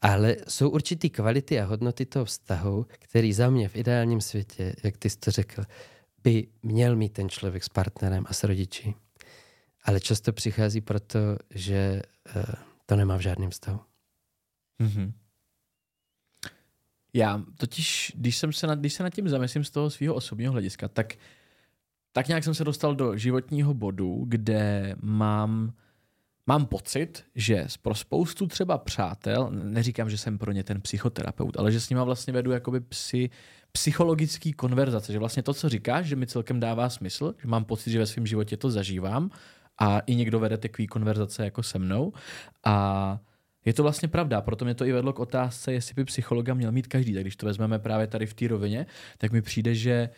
Ale 0.01 0.37
jsou 0.49 0.69
určitý 0.69 1.11
kvality 1.11 1.61
a 1.61 1.65
hodnoty 1.65 2.07
toho 2.07 2.25
vztahu, 2.25 2.87
který 2.99 3.33
za 3.33 3.51
mě 3.51 3.69
v 3.69 3.77
ideálním 3.77 4.21
světě, 4.21 4.75
jak 4.83 4.97
ty 4.97 5.11
jsi 5.11 5.17
to 5.19 5.31
řekl, 5.31 5.65
by 6.23 6.47
měl 6.63 6.97
mít 6.97 7.13
ten 7.13 7.29
člověk 7.29 7.65
s 7.65 7.69
partnerem 7.69 8.25
a 8.29 8.33
s 8.33 8.45
rodiči. 8.45 8.95
Ale 9.85 10.01
často 10.01 10.33
přichází 10.33 10.81
proto, 10.81 11.19
že 11.51 12.03
uh, 12.37 12.43
to 12.87 12.97
nemá 12.97 13.17
v 13.17 13.21
žádném 13.21 13.51
vztahu. 13.51 13.81
Mhm. 14.79 15.13
Já 17.15 17.43
totiž, 17.57 18.13
když, 18.17 18.37
jsem 18.37 18.53
se 18.53 18.67
nad, 18.67 18.79
když 18.79 18.93
se 18.93 19.03
nad 19.03 19.15
tím 19.15 19.29
zamyslím 19.29 19.65
z 19.65 19.71
toho 19.71 19.91
svého 19.91 20.15
osobního 20.15 20.53
hlediska, 20.53 20.89
tak, 20.89 21.15
tak 22.13 22.29
nějak 22.29 22.45
jsem 22.45 22.55
se 22.55 22.65
dostal 22.65 22.95
do 22.95 23.17
životního 23.17 23.75
bodu, 23.75 24.25
kde 24.29 24.95
mám, 25.03 25.73
mám 26.47 26.67
pocit, 26.67 27.25
že 27.35 27.67
pro 27.83 27.95
spoustu 27.95 28.47
třeba 28.47 28.79
přátel, 28.79 29.51
neříkám, 29.51 30.11
že 30.11 30.19
jsem 30.19 30.39
pro 30.39 30.53
ně 30.53 30.65
ten 30.65 30.81
psychoterapeut, 30.81 31.57
ale 31.57 31.73
že 31.73 31.81
s 31.81 31.91
nima 31.91 32.05
vlastně 32.05 32.33
vedu 32.33 32.51
jakoby 32.51 32.81
psy, 32.81 33.31
psychologický 33.73 34.53
konverzace, 34.53 35.13
že 35.13 35.19
vlastně 35.19 35.43
to, 35.43 35.55
co 35.55 35.69
říkáš, 35.69 36.07
že 36.07 36.17
mi 36.17 36.27
celkem 36.27 36.61
dává 36.61 36.91
smysl, 36.91 37.35
že 37.43 37.49
mám 37.49 37.65
pocit, 37.65 37.91
že 37.91 37.99
ve 37.99 38.07
svém 38.07 38.27
životě 38.27 38.57
to 38.57 38.71
zažívám 38.71 39.31
a 39.79 40.01
i 40.01 40.15
někdo 40.15 40.41
vede 40.41 40.59
takový 40.59 40.87
konverzace 40.87 41.45
jako 41.45 41.63
se 41.63 41.79
mnou 41.79 42.13
a 42.65 43.19
je 43.65 43.73
to 43.73 43.83
vlastně 43.83 44.09
pravda, 44.09 44.41
proto 44.41 44.65
mě 44.65 44.75
to 44.75 44.85
i 44.85 44.93
vedlo 44.93 45.13
k 45.13 45.19
otázce, 45.19 45.73
jestli 45.73 45.95
by 45.95 46.05
psychologa 46.05 46.55
měl 46.55 46.73
mít 46.73 46.87
každý. 46.87 47.15
Tak 47.15 47.23
když 47.23 47.37
to 47.37 47.47
vezmeme 47.47 47.79
právě 47.79 48.07
tady 48.07 48.27
v 48.27 48.35
té 48.35 48.49
rovině, 48.49 48.87
tak 49.19 49.33
mi 49.33 49.43
přijde, 49.43 49.75
že 49.75 50.11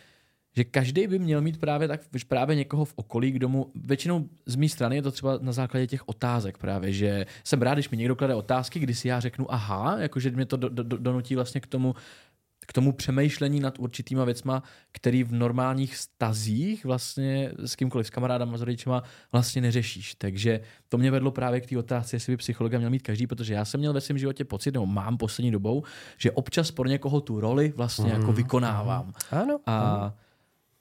že 0.57 0.64
každý 0.64 1.07
by 1.07 1.18
měl 1.18 1.40
mít 1.40 1.61
právě 1.61 1.88
tak 1.88 2.00
právě 2.28 2.57
někoho 2.57 2.85
v 2.85 2.92
okolí, 2.96 3.30
kdo 3.30 3.48
mu, 3.48 3.70
většinou 3.74 4.28
z 4.46 4.57
mé 4.57 4.68
strany 4.68 4.96
je 4.96 5.02
to 5.02 5.11
třeba 5.11 5.38
na 5.42 5.52
základě 5.52 5.87
těch 5.87 6.09
otázek 6.09 6.59
právě, 6.59 6.92
že 6.92 7.26
jsem 7.44 7.62
rád, 7.62 7.74
když 7.74 7.90
mi 7.90 7.96
někdo 7.96 8.16
klade 8.16 8.35
otázky, 8.35 8.80
kdy 8.80 8.94
si 8.94 9.09
já 9.09 9.20
řeknu 9.20 9.52
aha, 9.52 9.96
jakože 9.98 10.30
mě 10.30 10.46
to 10.46 10.57
do, 10.57 10.68
do, 10.68 10.96
donutí 10.96 11.35
vlastně 11.35 11.61
k 11.61 11.66
tomu, 11.66 11.94
k 12.66 12.72
tomu 12.72 12.92
přemýšlení 12.92 13.61
nad 13.61 13.79
určitýma 13.79 14.24
věcma, 14.24 14.62
který 14.92 15.24
v 15.24 15.33
normálních 15.33 15.96
stazích 15.96 16.85
vlastně 16.85 17.53
s 17.59 17.77
kýmkoliv, 17.77 18.07
s 18.07 18.11
kamarádama, 18.11 18.59
s 18.59 18.61
rodičima 18.61 19.03
vlastně 19.33 19.62
neřešíš. 19.62 20.14
Takže 20.14 20.61
to 20.88 20.98
mě 20.98 21.11
vedlo 21.11 21.31
právě 21.31 21.61
k 21.61 21.66
té 21.66 21.79
otázce, 21.79 22.16
jestli 22.16 22.33
by 22.33 22.37
psychologa 22.37 22.79
měl 22.79 22.90
mít 22.90 23.03
každý, 23.03 23.27
protože 23.27 23.55
já 23.55 23.64
jsem 23.64 23.81
měl 23.81 23.92
ve 23.92 24.00
svém 24.00 24.18
životě 24.18 24.44
pocit, 24.44 24.74
nebo 24.74 24.87
mám 24.87 25.16
poslední 25.16 25.50
dobou, 25.50 25.83
že 26.18 26.31
občas 26.31 26.70
pro 26.70 26.88
někoho 26.88 27.20
tu 27.20 27.40
roli 27.40 27.72
vlastně 27.77 28.11
jako 28.11 28.33
vykonávám. 28.33 29.12
Ano. 29.31 29.61
A, 29.66 30.14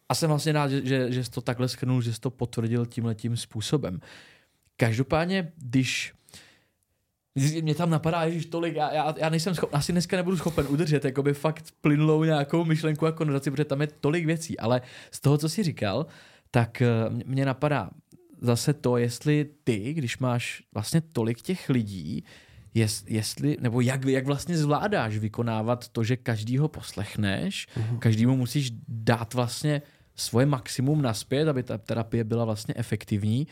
a 0.09 0.15
jsem 0.15 0.29
vlastně 0.29 0.51
rád, 0.51 0.67
že, 0.67 0.81
že, 0.85 1.11
že 1.11 1.23
jsi 1.23 1.31
to 1.31 1.41
takhle 1.41 1.67
schrnul, 1.67 2.01
že 2.01 2.13
jsi 2.13 2.19
to 2.19 2.29
potvrdil 2.29 2.85
tímhletím 2.85 3.37
způsobem. 3.37 3.99
Každopádně, 4.77 5.51
když 5.57 6.13
mě 7.61 7.75
tam 7.75 7.89
napadá, 7.89 8.29
že 8.29 8.47
tolik, 8.47 8.75
já, 8.75 8.93
já, 8.93 9.15
já 9.17 9.29
nejsem 9.29 9.55
schopen, 9.55 9.79
asi 9.79 9.91
dneska 9.91 10.17
nebudu 10.17 10.37
schopen 10.37 10.65
udržet 10.69 11.05
jakoby 11.05 11.33
fakt 11.33 11.73
plynulou 11.81 12.23
nějakou 12.23 12.65
myšlenku 12.65 13.05
a 13.05 13.11
konverzaci, 13.11 13.51
protože 13.51 13.65
tam 13.65 13.81
je 13.81 13.87
tolik 13.87 14.25
věcí, 14.25 14.59
ale 14.59 14.81
z 15.11 15.19
toho, 15.19 15.37
co 15.37 15.49
jsi 15.49 15.63
říkal, 15.63 16.05
tak 16.51 16.81
eh, 16.81 16.87
mě 17.25 17.45
napadá 17.45 17.89
zase 18.41 18.73
to, 18.73 18.97
jestli 18.97 19.49
ty, 19.63 19.93
když 19.93 20.17
máš 20.17 20.63
vlastně 20.73 21.01
tolik 21.01 21.41
těch 21.41 21.69
lidí, 21.69 22.23
jest, 22.73 23.09
jestli, 23.09 23.57
nebo 23.59 23.81
jak, 23.81 24.05
jak 24.05 24.25
vlastně 24.25 24.57
zvládáš 24.57 25.17
vykonávat 25.17 25.87
to, 25.87 26.03
že 26.03 26.17
každýho 26.17 26.67
poslechneš, 26.67 27.67
mm-hmm. 27.67 27.99
každému 27.99 28.37
musíš 28.37 28.71
dát 28.87 29.33
vlastně 29.33 29.81
svoje 30.15 30.45
maximum 30.45 31.01
naspět, 31.01 31.47
aby 31.47 31.63
ta 31.63 31.77
terapie 31.77 32.23
byla 32.23 32.45
vlastně 32.45 32.73
efektivní. 32.77 33.47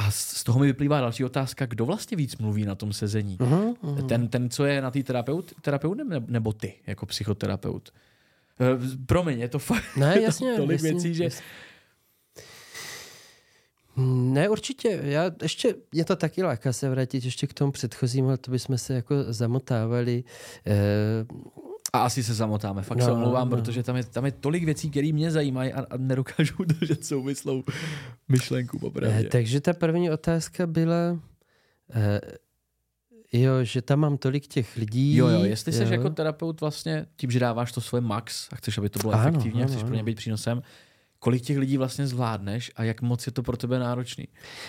A 0.00 0.10
z 0.10 0.44
toho 0.44 0.58
mi 0.58 0.66
vyplývá 0.66 1.00
další 1.00 1.24
otázka, 1.24 1.66
kdo 1.66 1.86
vlastně 1.86 2.16
víc 2.16 2.36
mluví 2.36 2.64
na 2.64 2.74
tom 2.74 2.92
sezení? 2.92 3.38
Uh-huh, 3.38 3.74
uh-huh. 3.74 4.06
Ten, 4.06 4.28
ten, 4.28 4.50
co 4.50 4.64
je 4.64 4.82
na 4.82 4.90
té 4.90 5.02
terapeut, 5.02 5.52
terapeut 5.60 5.98
nebo 6.26 6.52
ty 6.52 6.74
jako 6.86 7.06
psychoterapeut? 7.06 7.92
Uh, 8.60 9.04
promiň, 9.06 9.40
je 9.40 9.48
to 9.48 9.58
fakt 9.58 9.96
ne, 9.96 10.06
je 10.06 10.14
to 10.14 10.20
jasně, 10.20 10.56
tolik 10.56 10.70
jasně, 10.70 10.92
věcí, 10.92 11.14
že... 11.14 11.24
Jasně. 11.24 11.44
Ne, 14.06 14.48
určitě. 14.48 15.00
Já 15.02 15.30
ještě, 15.42 15.74
mě 15.92 16.04
to 16.04 16.16
taky 16.16 16.42
láká 16.42 16.72
se 16.72 16.90
vrátit 16.90 17.24
ještě 17.24 17.46
k 17.46 17.54
tomu 17.54 17.72
předchozímu, 17.72 18.28
ale 18.28 18.38
to 18.38 18.50
bychom 18.50 18.78
se 18.78 18.94
jako 18.94 19.14
zamotávali. 19.28 20.24
Eh, 20.66 20.72
a 21.92 21.98
asi 21.98 22.22
se 22.22 22.34
zamotáme, 22.34 22.82
fakt 22.82 22.98
no, 22.98 23.04
se 23.04 23.12
omlouvám, 23.12 23.50
no. 23.50 23.56
protože 23.56 23.82
tam 23.82 23.96
je, 23.96 24.04
tam 24.04 24.24
je 24.26 24.32
tolik 24.32 24.64
věcí, 24.64 24.90
které 24.90 25.12
mě 25.12 25.30
zajímají 25.30 25.72
a, 25.72 25.86
a 25.90 25.96
nedokážu 25.96 26.64
držet 26.64 27.04
souvislou 27.04 27.64
myšlenku 28.28 28.78
popravdě. 28.78 29.26
Eh, 29.26 29.28
takže 29.28 29.60
ta 29.60 29.72
první 29.72 30.10
otázka 30.10 30.66
byla, 30.66 31.18
eh, 31.94 32.20
jo, 33.32 33.64
že 33.64 33.82
tam 33.82 33.98
mám 33.98 34.18
tolik 34.18 34.46
těch 34.46 34.76
lidí. 34.76 35.16
Jo, 35.16 35.28
jo, 35.28 35.44
jestli 35.44 35.72
jsi 35.72 35.82
jako 35.82 36.10
terapeut 36.10 36.60
vlastně 36.60 37.06
tím, 37.16 37.30
že 37.30 37.38
dáváš 37.38 37.72
to 37.72 37.80
svoje 37.80 38.00
max 38.00 38.48
a 38.52 38.56
chceš, 38.56 38.78
aby 38.78 38.88
to 38.88 38.98
bylo 38.98 39.12
ano, 39.12 39.28
efektivní 39.28 39.62
ano, 39.62 39.64
a 39.64 39.66
chceš 39.66 39.80
ano. 39.80 39.86
pro 39.86 39.96
ně 39.96 40.02
být 40.02 40.16
přínosem, 40.16 40.62
kolik 41.20 41.42
těch 41.42 41.58
lidí 41.58 41.76
vlastně 41.76 42.06
zvládneš 42.06 42.70
a 42.76 42.84
jak 42.84 43.02
moc 43.02 43.26
je 43.26 43.32
to 43.32 43.42
pro 43.42 43.56
tebe 43.56 43.78
náročný? 43.78 44.28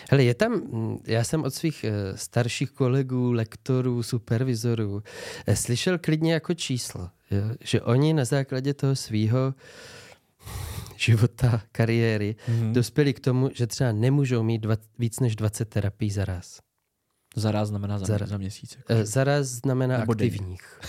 Hele, 0.10 0.24
je 0.24 0.34
tam, 0.34 0.62
já 1.08 1.24
jsem 1.24 1.44
od 1.44 1.54
svých 1.54 1.86
starších 2.16 2.72
kolegů, 2.72 3.32
lektorů, 3.32 4.04
supervizorů 4.04 5.04
slyšel 5.54 5.98
klidně 5.98 6.34
jako 6.34 6.54
číslo, 6.54 7.10
jo? 7.32 7.56
že 7.62 7.82
oni 7.82 8.14
na 8.14 8.26
základě 8.26 8.74
toho 8.74 8.96
svýho 8.96 9.54
života, 10.98 11.62
kariéry, 11.72 12.36
mm-hmm. 12.48 12.72
dospěli 12.72 13.14
k 13.14 13.20
tomu, 13.20 13.50
že 13.54 13.68
třeba 13.68 13.92
nemůžou 13.92 14.44
mít 14.44 14.60
dva, 14.60 14.76
víc 15.00 15.20
než 15.20 15.36
20 15.36 15.66
terapií 15.66 16.12
za 16.12 16.26
raz. 16.26 16.60
Za 17.36 17.52
raz 17.52 17.68
znamená 17.68 18.00
za, 18.00 18.06
za, 18.06 18.26
za 18.26 18.38
měsíc. 18.38 18.78
Jako. 18.78 19.06
Za 19.06 19.24
raz 19.24 19.48
znamená 19.48 19.98
Nebo 19.98 20.12
aktivních. 20.12 20.80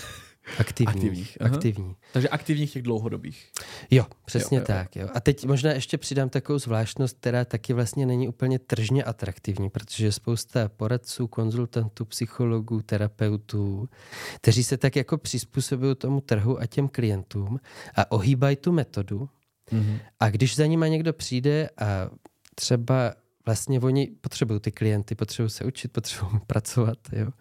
Aktivních. 0.59 0.97
aktivních. 0.97 1.41
Aktivní. 1.41 1.95
Takže 2.13 2.29
aktivních 2.29 2.73
těch 2.73 2.81
dlouhodobých. 2.81 3.51
Jo, 3.91 4.05
přesně 4.25 4.57
jo, 4.57 4.61
jo, 4.61 4.65
tak. 4.67 4.95
Jo. 4.95 5.09
A 5.13 5.19
teď 5.19 5.45
možná 5.45 5.71
ještě 5.71 5.97
přidám 5.97 6.29
takovou 6.29 6.59
zvláštnost, 6.59 7.17
která 7.17 7.45
taky 7.45 7.73
vlastně 7.73 8.05
není 8.05 8.27
úplně 8.27 8.59
tržně 8.59 9.03
atraktivní, 9.03 9.69
protože 9.69 10.05
je 10.05 10.11
spousta 10.11 10.69
poradců, 10.69 11.27
konzultantů, 11.27 12.05
psychologů, 12.05 12.81
terapeutů, 12.81 13.89
kteří 14.35 14.63
se 14.63 14.77
tak 14.77 14.95
jako 14.95 15.17
přizpůsobují 15.17 15.95
tomu 15.95 16.21
trhu 16.21 16.59
a 16.59 16.65
těm 16.65 16.87
klientům 16.87 17.59
a 17.95 18.11
ohýbají 18.11 18.55
tu 18.55 18.71
metodu. 18.71 19.29
Mm-hmm. 19.71 19.99
A 20.19 20.29
když 20.29 20.55
za 20.55 20.65
nima 20.65 20.87
někdo 20.87 21.13
přijde 21.13 21.69
a 21.77 22.09
třeba 22.55 23.13
vlastně 23.45 23.79
oni 23.79 24.07
potřebují 24.21 24.59
ty 24.59 24.71
klienty, 24.71 25.15
potřebují 25.15 25.49
se 25.49 25.65
učit, 25.65 25.91
potřebují 25.91 26.39
pracovat, 26.47 26.97
jo, 27.11 27.31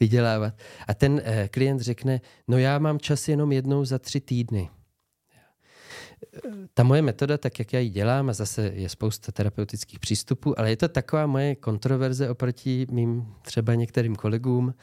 vydělávat. 0.00 0.54
A 0.88 0.94
ten 0.94 1.22
eh, 1.24 1.48
klient 1.48 1.80
řekne, 1.80 2.20
no 2.48 2.58
já 2.58 2.78
mám 2.78 2.98
čas 2.98 3.28
jenom 3.28 3.52
jednou 3.52 3.84
za 3.84 3.98
tři 3.98 4.20
týdny. 4.20 4.70
Ta 6.74 6.82
moje 6.82 7.02
metoda, 7.02 7.38
tak 7.38 7.58
jak 7.58 7.72
já 7.72 7.80
ji 7.80 7.90
dělám, 7.90 8.28
a 8.28 8.32
zase 8.32 8.72
je 8.74 8.88
spousta 8.88 9.32
terapeutických 9.32 9.98
přístupů, 9.98 10.58
ale 10.58 10.70
je 10.70 10.76
to 10.76 10.88
taková 10.88 11.26
moje 11.26 11.54
kontroverze 11.54 12.30
oproti 12.30 12.86
mým 12.90 13.34
třeba 13.42 13.74
některým 13.74 14.16
kolegům 14.16 14.74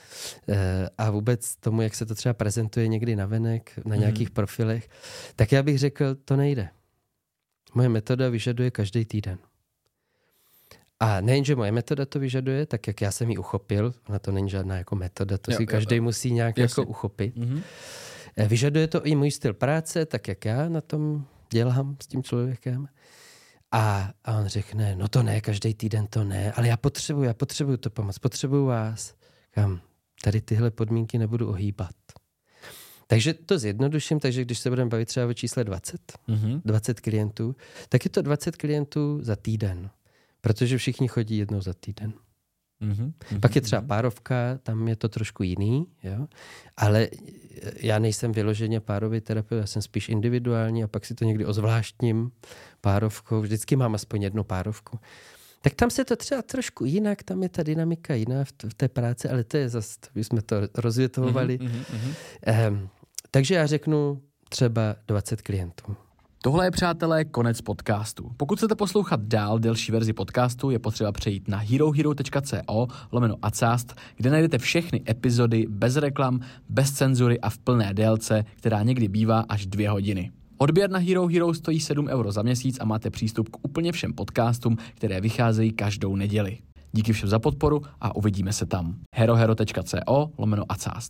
eh, 0.50 0.90
a 0.98 1.12
vůbec 1.12 1.56
tomu, 1.56 1.82
jak 1.82 1.96
se 1.96 2.06
to 2.06 2.16
třeba 2.16 2.34
prezentuje 2.34 2.88
někdy 2.88 3.16
na 3.16 3.26
venek, 3.26 3.80
na 3.86 3.96
nějakých 3.96 4.30
mm. 4.30 4.34
profilech, 4.34 4.90
tak 5.36 5.52
já 5.52 5.64
bych 5.64 5.80
řekl, 5.80 6.16
to 6.16 6.36
nejde. 6.36 6.70
Moje 7.74 7.90
metoda 7.90 8.30
vyžaduje 8.30 8.72
každý 8.72 9.06
týden. 9.06 9.38
A 11.00 11.22
nejenže 11.22 11.56
moje 11.56 11.72
metoda 11.72 12.06
to 12.06 12.20
vyžaduje, 12.20 12.66
tak 12.66 12.88
jak 12.88 13.02
já 13.02 13.12
jsem 13.12 13.30
ji 13.30 13.38
uchopil, 13.38 13.94
ona 14.10 14.20
to 14.20 14.32
není 14.32 14.50
žádná 14.50 14.78
jako 14.78 14.96
metoda, 14.96 15.38
to 15.38 15.52
jo, 15.52 15.58
si 15.58 15.66
každý 15.66 15.96
jo, 15.96 16.04
musí 16.04 16.32
nějak 16.32 16.58
jasně. 16.58 16.82
jako 16.82 16.90
uchopit. 16.90 17.36
Mm-hmm. 17.38 17.62
Vyžaduje 18.48 18.88
to 18.88 19.06
i 19.06 19.16
můj 19.16 19.32
styl 19.32 19.54
práce, 19.54 20.06
tak 20.06 20.28
jak 20.28 20.46
já 20.46 20.70
na 20.70 20.82
tom 20.82 21.26
dělám 21.52 21.98
s 22.04 22.08
tím 22.08 22.24
člověkem. 22.24 22.88
A, 23.72 24.12
a 24.26 24.40
on 24.40 24.48
řekne, 24.48 24.96
no 24.96 25.08
to 25.08 25.24
ne, 25.24 25.42
každý 25.42 25.74
týden 25.74 26.08
to 26.08 26.24
ne, 26.24 26.52
ale 26.52 26.68
já 26.68 26.78
potřebuji, 26.78 27.24
já 27.24 27.34
potřebuji 27.34 27.78
to 27.78 27.90
pomoc, 27.90 28.20
potřebuji 28.20 28.66
vás. 28.66 29.14
Kam, 29.52 29.82
tady 30.24 30.42
tyhle 30.42 30.72
podmínky 30.72 31.18
nebudu 31.18 31.50
ohýbat. 31.50 31.96
Takže 33.08 33.34
to 33.34 33.60
zjednoduším, 33.60 34.20
takže 34.20 34.42
když 34.46 34.60
se 34.60 34.70
budeme 34.70 34.90
bavit 34.90 35.06
třeba 35.06 35.26
o 35.26 35.34
čísle 35.34 35.64
20, 35.64 36.02
mm-hmm. 36.30 36.62
20 36.66 37.00
klientů, 37.00 37.56
tak 37.90 38.06
je 38.06 38.10
to 38.10 38.22
20 38.22 38.56
klientů 38.56 39.20
za 39.22 39.36
týden, 39.36 39.90
protože 40.42 40.78
všichni 40.78 41.08
chodí 41.08 41.38
jednou 41.38 41.62
za 41.62 41.74
týden. 41.74 42.14
Mm-hmm. 42.82 43.40
Pak 43.40 43.56
je 43.56 43.62
třeba 43.62 43.82
párovka, 43.82 44.60
tam 44.64 44.88
je 44.88 44.96
to 44.96 45.10
trošku 45.10 45.44
jiný, 45.44 45.88
jo? 46.04 46.28
ale 46.78 47.10
já 47.76 48.00
nejsem 48.00 48.32
vyloženě 48.32 48.80
párový 48.80 49.22
terapeut, 49.22 49.62
já 49.62 49.68
jsem 49.68 49.82
spíš 49.82 50.10
individuální 50.10 50.84
a 50.84 50.88
pak 50.88 51.06
si 51.06 51.16
to 51.16 51.26
někdy 51.26 51.46
ozvláštním 51.46 52.32
párovkou, 52.82 53.42
vždycky 53.42 53.76
mám 53.76 53.96
aspoň 53.96 54.22
jednu 54.22 54.44
párovku. 54.44 55.00
Tak 55.62 55.74
tam 55.74 55.90
se 55.90 56.06
to 56.06 56.16
třeba 56.16 56.42
trošku 56.42 56.86
jinak, 56.86 57.24
tam 57.24 57.44
je 57.44 57.50
ta 57.50 57.64
dynamika 57.64 58.14
jiná 58.14 58.44
v, 58.44 58.54
v 58.70 58.74
té 58.74 58.88
práci, 58.88 59.30
ale 59.30 59.44
to 59.44 59.58
je 59.58 59.70
zase, 59.70 60.00
my 60.16 60.24
jsme 60.24 60.42
to 60.42 60.56
rozvětovali. 60.76 61.58
Mm-hmm, 61.58 61.84
mm-hmm. 61.84 62.68
Um, 62.68 62.90
takže 63.32 63.56
já 63.56 63.66
řeknu 63.66 64.22
třeba 64.50 64.96
20 65.08 65.42
klientů. 65.42 65.96
Tohle 66.42 66.66
je, 66.66 66.72
přátelé, 66.72 67.26
konec 67.26 67.62
podcastu. 67.62 68.32
Pokud 68.38 68.58
chcete 68.58 68.76
poslouchat 68.76 69.22
dál 69.22 69.60
delší 69.60 69.92
verzi 69.92 70.14
podcastu, 70.14 70.70
je 70.70 70.80
potřeba 70.80 71.12
přejít 71.12 71.48
na 71.48 71.58
herohero.co 71.58 72.88
lomeno 73.12 73.36
acast, 73.42 73.96
kde 74.18 74.30
najdete 74.30 74.58
všechny 74.58 75.02
epizody 75.10 75.66
bez 75.70 75.96
reklam, 75.96 76.40
bez 76.70 76.92
cenzury 76.92 77.40
a 77.40 77.50
v 77.50 77.58
plné 77.58 77.94
délce, 77.94 78.46
která 78.56 78.84
někdy 78.84 79.08
bývá 79.08 79.40
až 79.50 79.66
dvě 79.66 79.90
hodiny. 79.90 80.32
Odběr 80.58 80.90
na 80.90 81.00
Hero 81.00 81.28
Hero 81.28 81.54
stojí 81.54 81.80
7 81.80 82.08
euro 82.08 82.32
za 82.32 82.42
měsíc 82.42 82.78
a 82.82 82.86
máte 82.86 83.10
přístup 83.10 83.50
k 83.50 83.58
úplně 83.62 83.92
všem 83.92 84.14
podcastům, 84.14 84.78
které 84.96 85.22
vycházejí 85.22 85.72
každou 85.72 86.16
neděli. 86.16 86.58
Díky 86.92 87.14
všem 87.14 87.30
za 87.30 87.40
podporu 87.40 87.82
a 88.02 88.16
uvidíme 88.16 88.54
se 88.54 88.66
tam. 88.66 88.96
herohero.co 89.16 90.32
lomeno 90.38 90.64
acast. 90.70 90.98